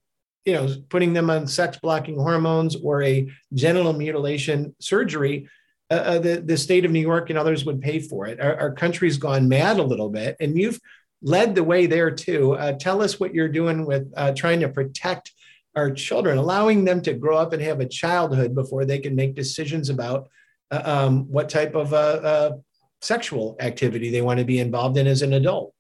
you 0.47 0.55
know, 0.55 0.75
putting 0.89 1.13
them 1.13 1.29
on 1.29 1.47
sex 1.47 1.77
blocking 1.77 2.17
hormones 2.17 2.77
or 2.77 3.03
a 3.03 3.31
genital 3.53 3.93
mutilation 3.93 4.75
surgery, 4.81 5.49
uh, 5.91 5.95
uh, 5.95 6.19
the, 6.19 6.41
the 6.41 6.57
state 6.57 6.87
of 6.87 6.91
New 6.91 7.01
York 7.01 7.29
and 7.29 7.39
others 7.39 7.67
would 7.67 7.83
pay 7.83 8.01
for 8.01 8.27
it. 8.27 8.41
Our, 8.41 8.57
our 8.59 8.73
country's 8.73 9.19
gone 9.19 9.49
mad 9.49 9.79
a 9.79 9.85
little 9.85 10.09
bit, 10.09 10.37
and 10.41 10.59
you've 10.59 10.81
led 11.21 11.55
the 11.55 11.63
way 11.63 11.87
there 11.87 12.11
too. 12.11 12.57
tell 12.81 13.03
us 13.03 13.21
what 13.21 13.35
you're 13.35 13.49
doing 13.49 13.85
with 13.85 14.13
trying 14.35 14.61
to 14.61 14.69
protect 14.69 15.33
our 15.75 15.91
children, 15.91 16.39
allowing 16.39 16.85
them 16.85 17.03
to 17.03 17.13
grow 17.13 17.37
up 17.37 17.53
and 17.53 17.63
have 17.63 17.81
a 17.81 17.89
childhood 17.89 18.55
before 18.55 18.85
they 18.85 18.99
can 18.99 19.15
make 19.15 19.35
decisions 19.35 19.91
about 19.91 20.29
um, 20.71 21.31
what 21.31 21.49
type 21.49 21.75
of 21.75 21.93
uh, 21.93 22.53
sexual 23.01 23.57
activity 23.61 24.11
they 24.11 24.23
want 24.23 24.39
to 24.39 24.45
be 24.45 24.59
involved 24.59 24.97
in 24.97 25.07
as 25.07 25.23
an 25.23 25.33
adult. 25.35 25.73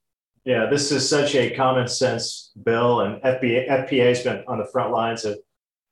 Yeah, 0.44 0.66
this 0.70 0.92
is 0.92 1.08
such 1.08 1.34
a 1.34 1.54
common 1.56 1.88
sense 1.88 2.52
bill, 2.62 3.00
and 3.00 3.20
FBA, 3.22 3.68
FPA 3.68 4.08
has 4.08 4.22
been 4.22 4.44
on 4.46 4.58
the 4.58 4.66
front 4.66 4.92
lines 4.92 5.24
of 5.24 5.38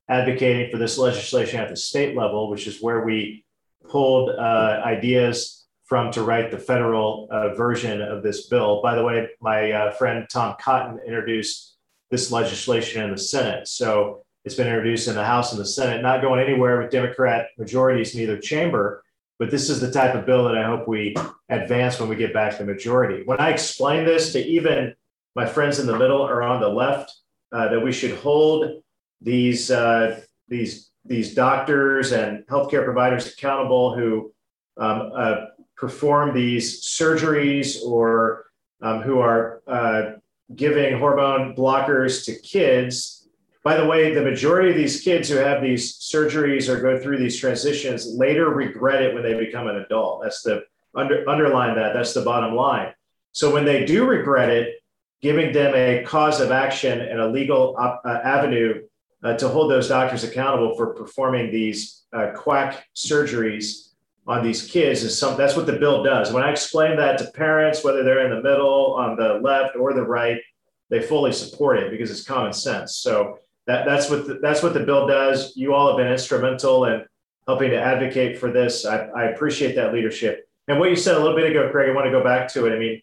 advocating 0.07 0.71
for 0.71 0.77
this 0.77 0.97
legislation 0.97 1.59
at 1.59 1.69
the 1.69 1.75
state 1.75 2.15
level, 2.15 2.49
which 2.49 2.67
is 2.67 2.81
where 2.81 3.03
we 3.03 3.43
pulled 3.89 4.29
uh, 4.29 4.81
ideas 4.85 5.65
from 5.85 6.11
to 6.11 6.23
write 6.23 6.51
the 6.51 6.57
federal 6.57 7.27
uh, 7.31 7.53
version 7.53 8.01
of 8.01 8.23
this 8.23 8.47
bill. 8.47 8.81
By 8.81 8.95
the 8.95 9.03
way, 9.03 9.27
my 9.39 9.71
uh, 9.71 9.91
friend 9.91 10.25
Tom 10.31 10.55
Cotton 10.59 10.99
introduced 11.05 11.77
this 12.09 12.31
legislation 12.31 13.03
in 13.03 13.11
the 13.11 13.17
Senate. 13.17 13.67
So 13.67 14.23
it's 14.43 14.55
been 14.55 14.67
introduced 14.67 15.07
in 15.07 15.15
the 15.15 15.25
House 15.25 15.51
and 15.51 15.61
the 15.61 15.65
Senate, 15.65 16.01
not 16.01 16.21
going 16.21 16.39
anywhere 16.39 16.81
with 16.81 16.91
Democrat 16.91 17.47
majorities 17.57 18.15
in 18.15 18.21
either 18.21 18.37
chamber. 18.37 19.03
But 19.37 19.51
this 19.51 19.69
is 19.69 19.81
the 19.81 19.91
type 19.91 20.15
of 20.15 20.25
bill 20.25 20.45
that 20.45 20.57
I 20.57 20.63
hope 20.63 20.87
we 20.87 21.15
advance 21.49 21.99
when 21.99 22.07
we 22.07 22.15
get 22.15 22.33
back 22.33 22.53
to 22.53 22.57
the 22.59 22.71
majority. 22.71 23.23
When 23.25 23.39
I 23.39 23.49
explain 23.49 24.05
this 24.05 24.31
to 24.33 24.45
even 24.45 24.95
my 25.35 25.45
friends 25.45 25.79
in 25.79 25.87
the 25.87 25.97
middle 25.97 26.21
or 26.21 26.41
on 26.41 26.61
the 26.61 26.69
left, 26.69 27.11
uh, 27.51 27.67
that 27.69 27.79
we 27.79 27.91
should 27.91 28.17
hold 28.17 28.81
these 29.21 29.71
uh, 29.71 30.21
these 30.47 30.91
these 31.05 31.35
doctors 31.35 32.11
and 32.11 32.45
healthcare 32.47 32.83
providers 32.83 33.27
accountable 33.33 33.95
who 33.95 34.33
um, 34.77 35.11
uh, 35.15 35.45
perform 35.77 36.33
these 36.33 36.83
surgeries 36.83 37.83
or 37.83 38.45
um, 38.81 39.01
who 39.01 39.19
are 39.19 39.61
uh, 39.67 40.11
giving 40.55 40.97
hormone 40.97 41.55
blockers 41.55 42.25
to 42.25 42.35
kids 42.39 43.24
by 43.65 43.75
the 43.75 43.85
way, 43.85 44.13
the 44.13 44.21
majority 44.21 44.69
of 44.69 44.75
these 44.75 45.01
kids 45.01 45.27
who 45.27 45.37
have 45.37 45.59
these 45.59 45.97
surgeries 45.97 46.69
or 46.69 46.79
go 46.79 46.99
through 47.01 47.17
these 47.17 47.39
transitions 47.39 48.05
later 48.05 48.51
regret 48.51 49.01
it 49.01 49.15
when 49.15 49.23
they 49.23 49.33
become 49.33 49.65
an 49.65 49.77
adult. 49.77 50.21
That's 50.21 50.43
the 50.43 50.65
under, 50.93 51.27
underline 51.27 51.75
that. 51.75 51.95
That's 51.95 52.13
the 52.13 52.21
bottom 52.21 52.53
line. 52.55 52.93
So 53.31 53.51
when 53.51 53.65
they 53.65 53.83
do 53.83 54.05
regret 54.05 54.49
it, 54.49 54.75
giving 55.19 55.51
them 55.51 55.73
a 55.73 56.03
cause 56.03 56.39
of 56.41 56.51
action 56.51 57.01
and 57.01 57.19
a 57.19 57.27
legal 57.27 57.75
uh, 57.79 57.97
avenue 58.23 58.83
uh, 59.23 59.35
to 59.37 59.49
hold 59.49 59.71
those 59.71 59.87
doctors 59.87 60.23
accountable 60.23 60.75
for 60.75 60.93
performing 60.93 61.51
these 61.51 62.03
uh, 62.13 62.33
quack 62.35 62.85
surgeries 62.95 63.93
on 64.27 64.43
these 64.43 64.69
kids 64.69 65.01
is 65.03 65.17
some 65.17 65.37
that's 65.37 65.55
what 65.55 65.67
the 65.67 65.73
bill 65.73 66.03
does 66.03 66.31
when 66.33 66.41
i 66.41 66.49
explain 66.49 66.97
that 66.97 67.15
to 67.15 67.29
parents 67.33 67.83
whether 67.83 68.03
they're 68.03 68.25
in 68.25 68.31
the 68.31 68.41
middle 68.41 68.95
on 68.95 69.15
the 69.15 69.35
left 69.43 69.75
or 69.75 69.93
the 69.93 70.01
right 70.01 70.41
they 70.89 70.99
fully 70.99 71.31
support 71.31 71.77
it 71.77 71.91
because 71.91 72.09
it's 72.09 72.23
common 72.23 72.51
sense 72.51 72.95
so 72.95 73.37
that, 73.67 73.85
that's 73.85 74.09
what 74.09 74.27
the, 74.27 74.39
that's 74.41 74.61
what 74.61 74.73
the 74.73 74.79
bill 74.79 75.07
does. 75.07 75.53
You 75.55 75.73
all 75.73 75.87
have 75.87 75.97
been 75.97 76.11
instrumental 76.11 76.85
in 76.85 77.05
helping 77.47 77.71
to 77.71 77.79
advocate 77.79 78.37
for 78.39 78.51
this. 78.51 78.85
I, 78.85 79.07
I 79.07 79.23
appreciate 79.25 79.75
that 79.75 79.93
leadership. 79.93 80.49
And 80.67 80.79
what 80.79 80.89
you 80.89 80.95
said 80.95 81.15
a 81.15 81.19
little 81.19 81.35
bit 81.35 81.49
ago, 81.49 81.69
Craig, 81.71 81.89
I 81.89 81.93
want 81.93 82.05
to 82.05 82.11
go 82.11 82.23
back 82.23 82.51
to 82.53 82.65
it. 82.65 82.75
I 82.75 82.79
mean, 82.79 83.01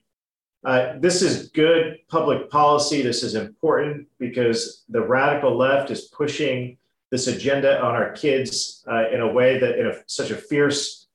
uh, 0.64 0.98
this 0.98 1.22
is 1.22 1.48
good 1.50 1.98
public 2.08 2.50
policy. 2.50 3.02
This 3.02 3.22
is 3.22 3.34
important 3.34 4.06
because 4.18 4.84
the 4.88 5.00
radical 5.00 5.56
left 5.56 5.90
is 5.90 6.02
pushing 6.02 6.76
this 7.10 7.26
agenda 7.26 7.80
on 7.80 7.94
our 7.94 8.12
kids 8.12 8.84
uh, 8.90 9.08
in 9.10 9.20
a 9.20 9.32
way 9.32 9.58
that, 9.58 9.78
in 9.78 9.86
a, 9.86 9.94
such 10.06 10.30
a 10.30 10.36
fierce 10.36 11.06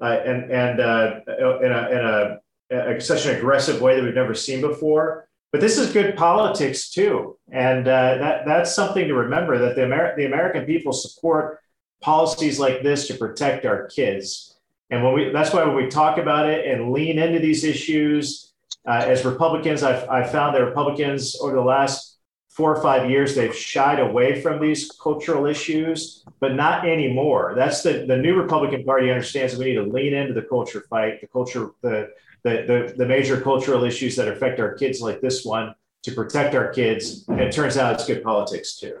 uh, 0.00 0.20
and 0.24 0.50
and 0.50 0.80
uh, 0.80 1.20
in, 1.62 1.72
a, 1.72 2.40
in 2.70 2.78
a, 2.78 2.96
a, 2.96 3.00
such 3.00 3.26
an 3.26 3.36
aggressive 3.36 3.80
way 3.80 3.96
that 3.96 4.02
we've 4.02 4.14
never 4.14 4.34
seen 4.34 4.60
before. 4.60 5.28
But 5.54 5.60
this 5.60 5.78
is 5.78 5.92
good 5.92 6.16
politics 6.16 6.90
too, 6.90 7.38
and 7.52 7.86
uh, 7.86 8.18
that 8.18 8.44
that's 8.44 8.74
something 8.74 9.06
to 9.06 9.14
remember 9.14 9.56
that 9.56 9.76
the 9.76 9.84
Amer- 9.84 10.16
the 10.16 10.26
American 10.26 10.64
people 10.64 10.92
support 10.92 11.60
policies 12.00 12.58
like 12.58 12.82
this 12.82 13.06
to 13.06 13.14
protect 13.14 13.64
our 13.64 13.86
kids. 13.86 14.56
And 14.90 15.04
when 15.04 15.14
we 15.14 15.30
that's 15.30 15.52
why 15.52 15.62
when 15.62 15.76
we 15.76 15.86
talk 15.86 16.18
about 16.18 16.50
it 16.50 16.66
and 16.66 16.90
lean 16.90 17.20
into 17.20 17.38
these 17.38 17.62
issues, 17.62 18.52
uh, 18.84 19.04
as 19.06 19.24
Republicans, 19.24 19.84
I've, 19.84 20.08
I've 20.08 20.32
found 20.32 20.56
that 20.56 20.64
Republicans 20.64 21.38
over 21.40 21.54
the 21.54 21.60
last 21.62 22.18
four 22.48 22.74
or 22.74 22.82
five 22.82 23.08
years 23.08 23.36
they've 23.36 23.54
shied 23.54 24.00
away 24.00 24.42
from 24.42 24.60
these 24.60 24.90
cultural 25.00 25.46
issues, 25.46 26.24
but 26.40 26.56
not 26.56 26.84
anymore. 26.84 27.52
That's 27.54 27.80
the 27.84 28.06
the 28.08 28.16
new 28.16 28.34
Republican 28.34 28.82
Party 28.82 29.08
understands 29.08 29.56
we 29.56 29.66
need 29.66 29.74
to 29.74 29.84
lean 29.84 30.14
into 30.14 30.34
the 30.34 30.42
culture 30.42 30.84
fight, 30.90 31.20
the 31.20 31.28
culture 31.28 31.70
the 31.80 32.10
the, 32.44 32.64
the, 32.66 32.94
the 32.96 33.06
major 33.06 33.40
cultural 33.40 33.84
issues 33.84 34.16
that 34.16 34.28
affect 34.28 34.60
our 34.60 34.74
kids 34.74 35.00
like 35.00 35.20
this 35.20 35.44
one 35.44 35.74
to 36.02 36.12
protect 36.12 36.54
our 36.54 36.68
kids. 36.68 37.26
And 37.28 37.40
it 37.40 37.52
turns 37.52 37.76
out 37.76 37.94
it's 37.94 38.06
good 38.06 38.22
politics 38.22 38.78
too. 38.78 38.98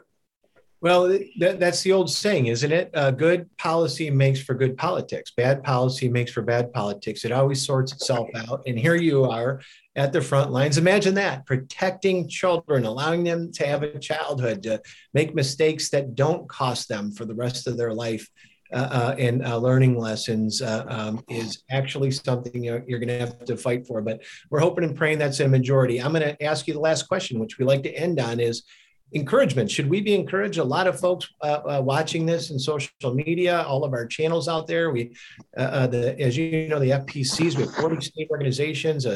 Well, 0.80 1.18
that, 1.38 1.60
that's 1.60 1.82
the 1.82 1.92
old 1.92 2.10
saying, 2.10 2.46
isn't 2.46 2.70
it? 2.70 2.90
Uh, 2.92 3.10
good 3.10 3.48
policy 3.56 4.10
makes 4.10 4.42
for 4.42 4.52
good 4.52 4.76
politics. 4.76 5.32
Bad 5.34 5.62
policy 5.62 6.10
makes 6.10 6.30
for 6.30 6.42
bad 6.42 6.74
politics. 6.74 7.24
It 7.24 7.32
always 7.32 7.64
sorts 7.64 7.92
itself 7.92 8.28
out. 8.36 8.62
And 8.66 8.78
here 8.78 8.94
you 8.94 9.24
are 9.24 9.62
at 9.96 10.12
the 10.12 10.20
front 10.20 10.50
lines. 10.50 10.76
Imagine 10.76 11.14
that 11.14 11.46
protecting 11.46 12.28
children, 12.28 12.84
allowing 12.84 13.24
them 13.24 13.50
to 13.52 13.66
have 13.66 13.82
a 13.82 13.98
childhood, 13.98 14.62
to 14.64 14.82
make 15.14 15.34
mistakes 15.34 15.88
that 15.88 16.14
don't 16.14 16.46
cost 16.50 16.88
them 16.88 17.12
for 17.12 17.24
the 17.24 17.34
rest 17.34 17.66
of 17.66 17.78
their 17.78 17.94
life 17.94 18.28
and 18.74 19.44
uh, 19.44 19.56
learning 19.56 19.96
lessons 19.96 20.60
uh, 20.60 20.84
um, 20.88 21.24
is 21.28 21.62
actually 21.70 22.10
something 22.10 22.62
you're, 22.62 22.84
you're 22.86 22.98
going 22.98 23.08
to 23.08 23.18
have 23.18 23.44
to 23.44 23.56
fight 23.56 23.86
for. 23.86 24.02
But 24.02 24.22
we're 24.50 24.60
hoping 24.60 24.84
and 24.84 24.96
praying 24.96 25.18
that's 25.18 25.40
a 25.40 25.48
majority. 25.48 26.00
I'm 26.00 26.12
going 26.12 26.22
to 26.22 26.42
ask 26.42 26.66
you 26.66 26.74
the 26.74 26.80
last 26.80 27.04
question, 27.04 27.38
which 27.38 27.58
we 27.58 27.64
like 27.64 27.82
to 27.84 27.94
end 27.94 28.20
on 28.20 28.40
is 28.40 28.64
encouragement. 29.14 29.70
Should 29.70 29.88
we 29.88 30.00
be 30.00 30.14
encouraged? 30.14 30.58
A 30.58 30.64
lot 30.64 30.86
of 30.86 30.98
folks 30.98 31.28
uh, 31.40 31.60
uh, 31.78 31.82
watching 31.82 32.26
this 32.26 32.50
in 32.50 32.58
social 32.58 33.14
media, 33.14 33.62
all 33.62 33.84
of 33.84 33.92
our 33.92 34.06
channels 34.06 34.48
out 34.48 34.66
there. 34.66 34.90
We, 34.90 35.14
uh, 35.56 35.86
the 35.86 36.20
as 36.20 36.36
you 36.36 36.68
know, 36.68 36.80
the 36.80 36.90
FPCs, 36.90 37.56
we 37.56 37.62
have 37.62 37.74
40 37.74 38.00
state 38.00 38.28
organizations, 38.30 39.06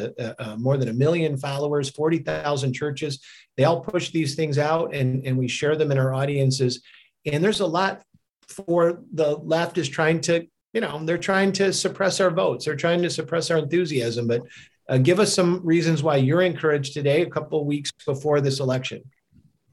more 0.56 0.76
than 0.76 0.88
a 0.88 0.92
million 0.92 1.36
followers, 1.36 1.90
40,000 1.90 2.72
churches. 2.72 3.20
They 3.56 3.64
all 3.64 3.80
push 3.80 4.10
these 4.10 4.36
things 4.36 4.56
out, 4.56 4.94
and 4.94 5.26
and 5.26 5.36
we 5.36 5.48
share 5.48 5.74
them 5.74 5.90
in 5.90 5.98
our 5.98 6.14
audiences. 6.14 6.80
And 7.26 7.42
there's 7.42 7.60
a 7.60 7.66
lot 7.66 8.02
for 8.48 9.02
the 9.12 9.36
left 9.36 9.78
is 9.78 9.88
trying 9.88 10.20
to, 10.22 10.46
you 10.72 10.80
know, 10.80 11.04
they're 11.04 11.18
trying 11.18 11.52
to 11.52 11.72
suppress 11.72 12.20
our 12.20 12.30
votes. 12.30 12.64
They're 12.64 12.76
trying 12.76 13.02
to 13.02 13.10
suppress 13.10 13.50
our 13.50 13.58
enthusiasm. 13.58 14.26
But 14.26 14.42
uh, 14.88 14.98
give 14.98 15.20
us 15.20 15.34
some 15.34 15.60
reasons 15.64 16.02
why 16.02 16.16
you're 16.16 16.42
encouraged 16.42 16.94
today, 16.94 17.22
a 17.22 17.30
couple 17.30 17.60
of 17.60 17.66
weeks 17.66 17.90
before 18.06 18.40
this 18.40 18.60
election. 18.60 19.02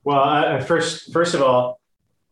Well, 0.03 0.19
I, 0.19 0.59
first, 0.59 1.11
first 1.11 1.33
of 1.33 1.41
all, 1.41 1.79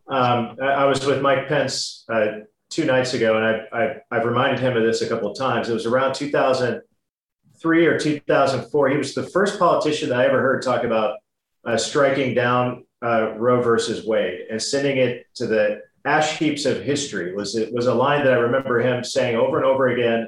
um, 0.08 0.58
I, 0.62 0.86
was 0.86 1.06
with 1.06 1.22
Mike 1.22 1.48
Pence 1.48 2.06
uh, 2.10 2.40
two 2.70 2.86
nights 2.86 3.14
ago, 3.14 3.38
and 3.38 3.46
I, 3.74 4.02
I, 4.12 4.16
have 4.18 4.26
reminded 4.26 4.60
him 4.60 4.76
of 4.76 4.84
this 4.84 5.02
a 5.02 5.08
couple 5.08 5.32
of 5.32 5.38
times. 5.38 5.70
It 5.70 5.74
was 5.74 5.86
around 5.86 6.14
2003 6.14 7.86
or 7.86 7.98
2004. 8.00 8.90
He 8.90 8.98
was 8.98 9.16
the 9.16 9.24
first 9.24 9.58
politician 9.58 10.10
that 10.10 10.20
I 10.20 10.26
ever 10.26 10.42
heard 10.42 10.62
talk 10.62 10.84
about 10.84 11.18
uh, 11.66 11.78
striking 11.78 12.36
down 12.36 12.86
uh, 13.02 13.34
Roe 13.38 13.62
versus 13.62 14.06
Wade 14.06 14.42
and 14.52 14.62
sending 14.62 14.98
it 14.98 15.26
to 15.36 15.48
the 15.48 15.82
ash 16.06 16.38
heaps 16.38 16.66
of 16.66 16.84
history 16.84 17.34
was 17.34 17.56
it 17.56 17.74
was 17.74 17.88
a 17.88 17.94
line 17.94 18.24
that 18.26 18.34
I 18.34 18.38
remember 18.38 18.80
him 18.80 19.04
saying 19.04 19.36
over 19.36 19.58
and 19.58 19.66
over 19.66 19.88
again 19.88 20.28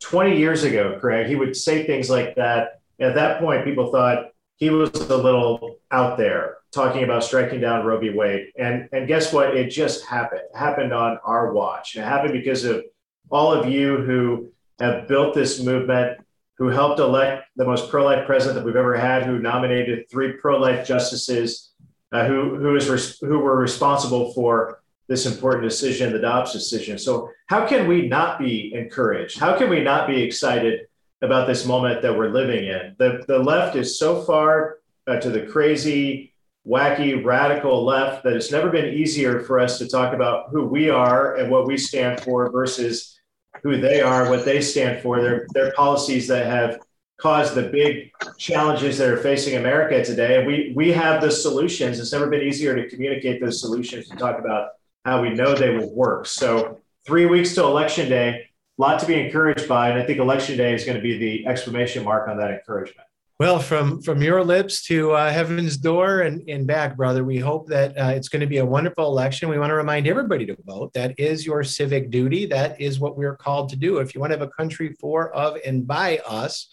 20 0.00 0.36
years 0.36 0.64
ago, 0.64 0.98
Craig. 1.00 1.26
He 1.26 1.36
would 1.36 1.56
say 1.56 1.86
things 1.86 2.10
like 2.10 2.34
that. 2.34 2.80
At 3.00 3.14
that 3.14 3.40
point, 3.40 3.64
people 3.64 3.90
thought 3.90 4.32
he 4.56 4.70
was 4.70 4.90
a 4.94 5.16
little 5.16 5.78
out 5.90 6.18
there. 6.18 6.58
talking 6.72 7.04
about 7.04 7.22
striking 7.22 7.60
down 7.60 7.84
Roe 7.84 7.98
v. 7.98 8.10
Wade. 8.10 8.46
And, 8.58 8.88
and 8.92 9.06
guess 9.06 9.32
what? 9.32 9.54
It 9.54 9.68
just 9.68 10.06
happened. 10.06 10.40
It 10.52 10.56
happened 10.56 10.92
on 10.92 11.18
our 11.22 11.52
watch. 11.52 11.96
It 11.96 12.02
happened 12.02 12.32
because 12.32 12.64
of 12.64 12.82
all 13.30 13.52
of 13.52 13.68
you 13.68 13.98
who 13.98 14.48
have 14.80 15.06
built 15.06 15.34
this 15.34 15.62
movement, 15.62 16.18
who 16.56 16.68
helped 16.68 16.98
elect 16.98 17.44
the 17.56 17.64
most 17.64 17.90
pro 17.90 18.04
life 18.04 18.24
president 18.26 18.56
that 18.56 18.64
we've 18.64 18.76
ever 18.76 18.96
had, 18.96 19.24
who 19.24 19.38
nominated 19.38 20.08
three 20.10 20.32
pro 20.32 20.58
life 20.58 20.86
justices, 20.86 21.71
uh, 22.12 22.26
who, 22.26 22.56
who, 22.56 22.76
is 22.76 22.88
res- 22.88 23.18
who 23.18 23.38
were 23.38 23.56
responsible 23.56 24.32
for 24.32 24.82
this 25.08 25.26
important 25.26 25.68
decision, 25.68 26.12
the 26.12 26.18
Dobbs 26.18 26.52
decision. 26.52 26.98
So, 26.98 27.30
how 27.46 27.66
can 27.66 27.86
we 27.86 28.08
not 28.08 28.38
be 28.38 28.72
encouraged? 28.74 29.38
How 29.38 29.56
can 29.56 29.68
we 29.68 29.82
not 29.82 30.06
be 30.06 30.22
excited 30.22 30.86
about 31.20 31.46
this 31.46 31.66
moment 31.66 32.02
that 32.02 32.16
we're 32.16 32.30
living 32.30 32.64
in? 32.64 32.94
The, 32.98 33.24
the 33.26 33.38
left 33.38 33.76
is 33.76 33.98
so 33.98 34.22
far 34.22 34.78
uh, 35.06 35.20
to 35.20 35.30
the 35.30 35.46
crazy, 35.46 36.32
wacky, 36.66 37.22
radical 37.24 37.84
left 37.84 38.24
that 38.24 38.34
it's 38.34 38.52
never 38.52 38.70
been 38.70 38.94
easier 38.94 39.40
for 39.40 39.58
us 39.58 39.78
to 39.78 39.88
talk 39.88 40.14
about 40.14 40.50
who 40.50 40.64
we 40.64 40.88
are 40.88 41.36
and 41.36 41.50
what 41.50 41.66
we 41.66 41.76
stand 41.76 42.20
for 42.20 42.50
versus 42.50 43.18
who 43.62 43.80
they 43.80 44.00
are, 44.00 44.30
what 44.30 44.44
they 44.44 44.60
stand 44.60 45.02
for, 45.02 45.20
their, 45.20 45.46
their 45.52 45.72
policies 45.72 46.26
that 46.28 46.46
have 46.46 46.80
caused 47.22 47.54
the 47.54 47.62
big 47.62 48.10
challenges 48.36 48.98
that 48.98 49.08
are 49.08 49.16
facing 49.16 49.56
America 49.56 50.04
today. 50.04 50.38
And 50.38 50.46
we, 50.46 50.72
we 50.74 50.90
have 50.90 51.22
the 51.22 51.30
solutions. 51.30 52.00
It's 52.00 52.12
never 52.12 52.28
been 52.28 52.42
easier 52.42 52.74
to 52.74 52.88
communicate 52.88 53.40
those 53.40 53.60
solutions 53.60 54.10
and 54.10 54.18
talk 54.18 54.40
about 54.40 54.70
how 55.04 55.22
we 55.22 55.30
know 55.30 55.54
they 55.54 55.70
will 55.70 55.94
work. 55.94 56.26
So, 56.26 56.80
three 57.06 57.26
weeks 57.26 57.54
to 57.54 57.62
election 57.62 58.08
day, 58.08 58.48
a 58.78 58.82
lot 58.82 59.00
to 59.00 59.06
be 59.06 59.14
encouraged 59.14 59.68
by. 59.68 59.90
And 59.90 60.00
I 60.00 60.04
think 60.04 60.18
election 60.18 60.56
day 60.56 60.74
is 60.74 60.84
going 60.84 60.96
to 60.96 61.02
be 61.02 61.16
the 61.16 61.46
exclamation 61.46 62.04
mark 62.04 62.28
on 62.28 62.36
that 62.38 62.50
encouragement. 62.50 63.06
Well, 63.38 63.58
from 63.58 64.02
from 64.02 64.22
your 64.22 64.44
lips 64.44 64.84
to 64.86 65.12
uh, 65.12 65.32
heaven's 65.32 65.76
door 65.76 66.20
and, 66.20 66.48
and 66.48 66.64
back, 66.64 66.96
brother, 66.96 67.24
we 67.24 67.38
hope 67.38 67.66
that 67.68 67.98
uh, 67.98 68.12
it's 68.14 68.28
going 68.28 68.40
to 68.40 68.46
be 68.46 68.58
a 68.58 68.64
wonderful 68.64 69.06
election. 69.06 69.48
We 69.48 69.58
want 69.58 69.70
to 69.70 69.74
remind 69.74 70.06
everybody 70.06 70.46
to 70.46 70.56
vote. 70.64 70.92
That 70.92 71.18
is 71.18 71.44
your 71.44 71.64
civic 71.64 72.10
duty. 72.10 72.46
That 72.46 72.80
is 72.80 73.00
what 73.00 73.16
we're 73.16 73.36
called 73.36 73.70
to 73.70 73.76
do. 73.76 73.98
If 73.98 74.14
you 74.14 74.20
want 74.20 74.32
to 74.32 74.38
have 74.38 74.46
a 74.46 74.52
country 74.52 74.94
for, 75.00 75.34
of, 75.34 75.56
and 75.66 75.84
by 75.84 76.18
us, 76.18 76.68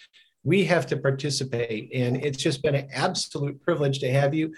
we 0.49 0.65
have 0.65 0.87
to 0.87 0.97
participate. 0.97 1.91
And 1.93 2.17
it's 2.25 2.41
just 2.41 2.63
been 2.63 2.73
an 2.73 2.89
absolute 2.91 3.61
privilege 3.61 3.99
to 3.99 4.11
have 4.11 4.33
you. 4.33 4.51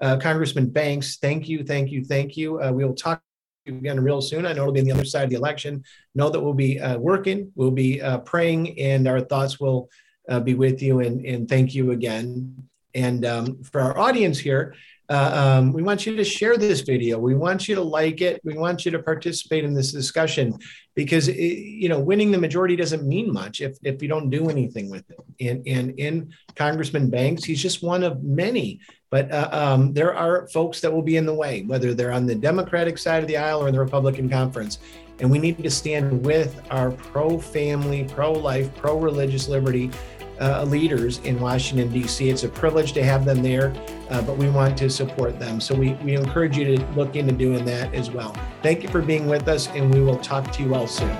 Uh, 0.00 0.16
Congressman 0.16 0.68
Banks, 0.68 1.18
thank 1.18 1.48
you, 1.48 1.62
thank 1.62 1.92
you, 1.92 2.04
thank 2.04 2.36
you. 2.36 2.60
Uh, 2.60 2.72
we 2.72 2.84
will 2.84 2.96
talk 2.96 3.22
again 3.64 4.00
real 4.00 4.20
soon. 4.20 4.44
I 4.44 4.52
know 4.52 4.62
it'll 4.62 4.72
be 4.72 4.80
on 4.80 4.86
the 4.86 4.92
other 4.92 5.04
side 5.04 5.22
of 5.22 5.30
the 5.30 5.36
election. 5.36 5.84
Know 6.16 6.30
that 6.30 6.40
we'll 6.40 6.52
be 6.68 6.80
uh, 6.80 6.98
working, 6.98 7.52
we'll 7.54 7.70
be 7.70 8.02
uh, 8.02 8.18
praying, 8.18 8.76
and 8.80 9.06
our 9.06 9.20
thoughts 9.20 9.60
will 9.60 9.88
uh, 10.28 10.40
be 10.40 10.54
with 10.54 10.82
you. 10.82 10.98
And, 10.98 11.24
and 11.24 11.48
thank 11.48 11.76
you 11.76 11.92
again. 11.92 12.68
And 12.92 13.24
um, 13.24 13.62
for 13.62 13.80
our 13.80 13.96
audience 13.96 14.40
here, 14.40 14.74
uh, 15.08 15.58
um, 15.58 15.72
we 15.72 15.82
want 15.82 16.06
you 16.06 16.16
to 16.16 16.24
share 16.24 16.56
this 16.56 16.80
video. 16.80 17.18
We 17.18 17.34
want 17.34 17.68
you 17.68 17.74
to 17.76 17.82
like 17.82 18.20
it. 18.20 18.40
We 18.44 18.54
want 18.54 18.84
you 18.84 18.90
to 18.90 18.98
participate 18.98 19.64
in 19.64 19.72
this 19.72 19.92
discussion 19.92 20.58
because 20.94 21.28
it, 21.28 21.36
you 21.36 21.88
know 21.88 22.00
winning 22.00 22.30
the 22.30 22.38
majority 22.38 22.74
doesn't 22.74 23.06
mean 23.06 23.32
much 23.32 23.60
if, 23.60 23.76
if 23.84 24.02
you 24.02 24.08
don't 24.08 24.30
do 24.30 24.48
anything 24.48 24.90
with 24.90 25.04
it. 25.10 25.18
And, 25.40 25.66
and 25.66 25.98
in 25.98 26.32
Congressman 26.56 27.10
Banks, 27.10 27.44
he's 27.44 27.62
just 27.62 27.82
one 27.82 28.02
of 28.02 28.22
many. 28.24 28.80
But 29.10 29.30
uh, 29.30 29.48
um, 29.52 29.92
there 29.92 30.14
are 30.14 30.48
folks 30.48 30.80
that 30.80 30.92
will 30.92 31.02
be 31.02 31.16
in 31.16 31.26
the 31.26 31.34
way, 31.34 31.62
whether 31.62 31.94
they're 31.94 32.12
on 32.12 32.26
the 32.26 32.34
Democratic 32.34 32.98
side 32.98 33.22
of 33.22 33.28
the 33.28 33.36
aisle 33.36 33.62
or 33.62 33.68
in 33.68 33.74
the 33.74 33.80
Republican 33.80 34.28
conference. 34.28 34.78
And 35.20 35.30
we 35.30 35.38
need 35.38 35.62
to 35.62 35.70
stand 35.70 36.24
with 36.24 36.60
our 36.70 36.90
pro 36.90 37.38
family, 37.38 38.04
pro 38.04 38.32
life, 38.32 38.74
pro 38.76 38.98
religious 38.98 39.48
liberty 39.48 39.90
uh, 40.40 40.64
leaders 40.64 41.18
in 41.18 41.40
Washington, 41.40 41.90
D.C. 41.90 42.28
It's 42.28 42.44
a 42.44 42.48
privilege 42.48 42.92
to 42.92 43.04
have 43.04 43.24
them 43.24 43.42
there, 43.42 43.74
uh, 44.10 44.22
but 44.22 44.36
we 44.36 44.48
want 44.50 44.76
to 44.78 44.90
support 44.90 45.38
them. 45.38 45.60
So 45.60 45.74
we, 45.74 45.94
we 46.04 46.14
encourage 46.14 46.56
you 46.56 46.76
to 46.76 46.86
look 46.92 47.16
into 47.16 47.32
doing 47.32 47.64
that 47.64 47.94
as 47.94 48.10
well. 48.10 48.36
Thank 48.62 48.82
you 48.82 48.88
for 48.88 49.02
being 49.02 49.26
with 49.26 49.48
us, 49.48 49.68
and 49.68 49.92
we 49.92 50.00
will 50.00 50.18
talk 50.18 50.50
to 50.52 50.62
you 50.62 50.74
all 50.74 50.86
soon. 50.86 51.16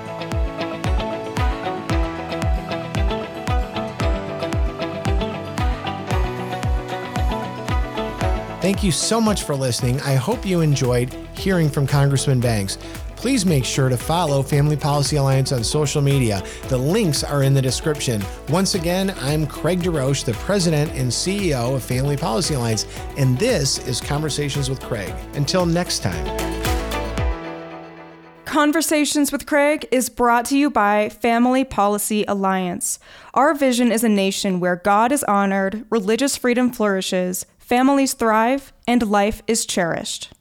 Thank 8.61 8.83
you 8.83 8.91
so 8.91 9.21
much 9.21 9.43
for 9.43 9.55
listening. 9.55 10.01
I 10.01 10.15
hope 10.15 10.45
you 10.45 10.59
enjoyed 10.59 11.13
hearing 11.33 11.69
from 11.69 11.87
Congressman 11.87 12.41
Banks 12.41 12.77
please 13.17 13.45
make 13.45 13.65
sure 13.65 13.89
to 13.89 13.97
follow 13.97 14.41
Family 14.41 14.77
Policy 14.77 15.17
Alliance 15.17 15.51
on 15.51 15.63
social 15.63 16.01
media. 16.01 16.41
The 16.69 16.77
links 16.77 17.23
are 17.23 17.43
in 17.43 17.53
the 17.53 17.61
description. 17.61 18.23
Once 18.49 18.75
again, 18.75 19.13
I'm 19.19 19.45
Craig 19.45 19.81
DeRoche, 19.81 20.23
the 20.23 20.33
President 20.33 20.91
and 20.91 21.11
CEO 21.11 21.75
of 21.75 21.83
Family 21.83 22.15
Policy 22.15 22.53
Alliance, 22.53 22.85
and 23.17 23.37
this 23.37 23.85
is 23.87 23.99
Conversations 23.99 24.69
with 24.69 24.79
Craig. 24.79 25.13
Until 25.33 25.65
next 25.65 25.99
time. 25.99 26.25
Conversations 28.45 29.31
with 29.31 29.45
Craig 29.45 29.87
is 29.91 30.09
brought 30.09 30.45
to 30.45 30.57
you 30.57 30.69
by 30.69 31.09
Family 31.09 31.65
Policy 31.65 32.23
Alliance. 32.27 32.97
Our 33.33 33.53
vision 33.53 33.91
is 33.91 34.03
a 34.03 34.09
nation 34.09 34.59
where 34.59 34.77
God 34.77 35.11
is 35.11 35.23
honored, 35.25 35.85
religious 35.89 36.37
freedom 36.37 36.71
flourishes, 36.71 37.45
families 37.57 38.13
thrive, 38.13 38.71
and 38.87 39.09
life 39.09 39.43
is 39.47 39.65
cherished. 39.65 40.31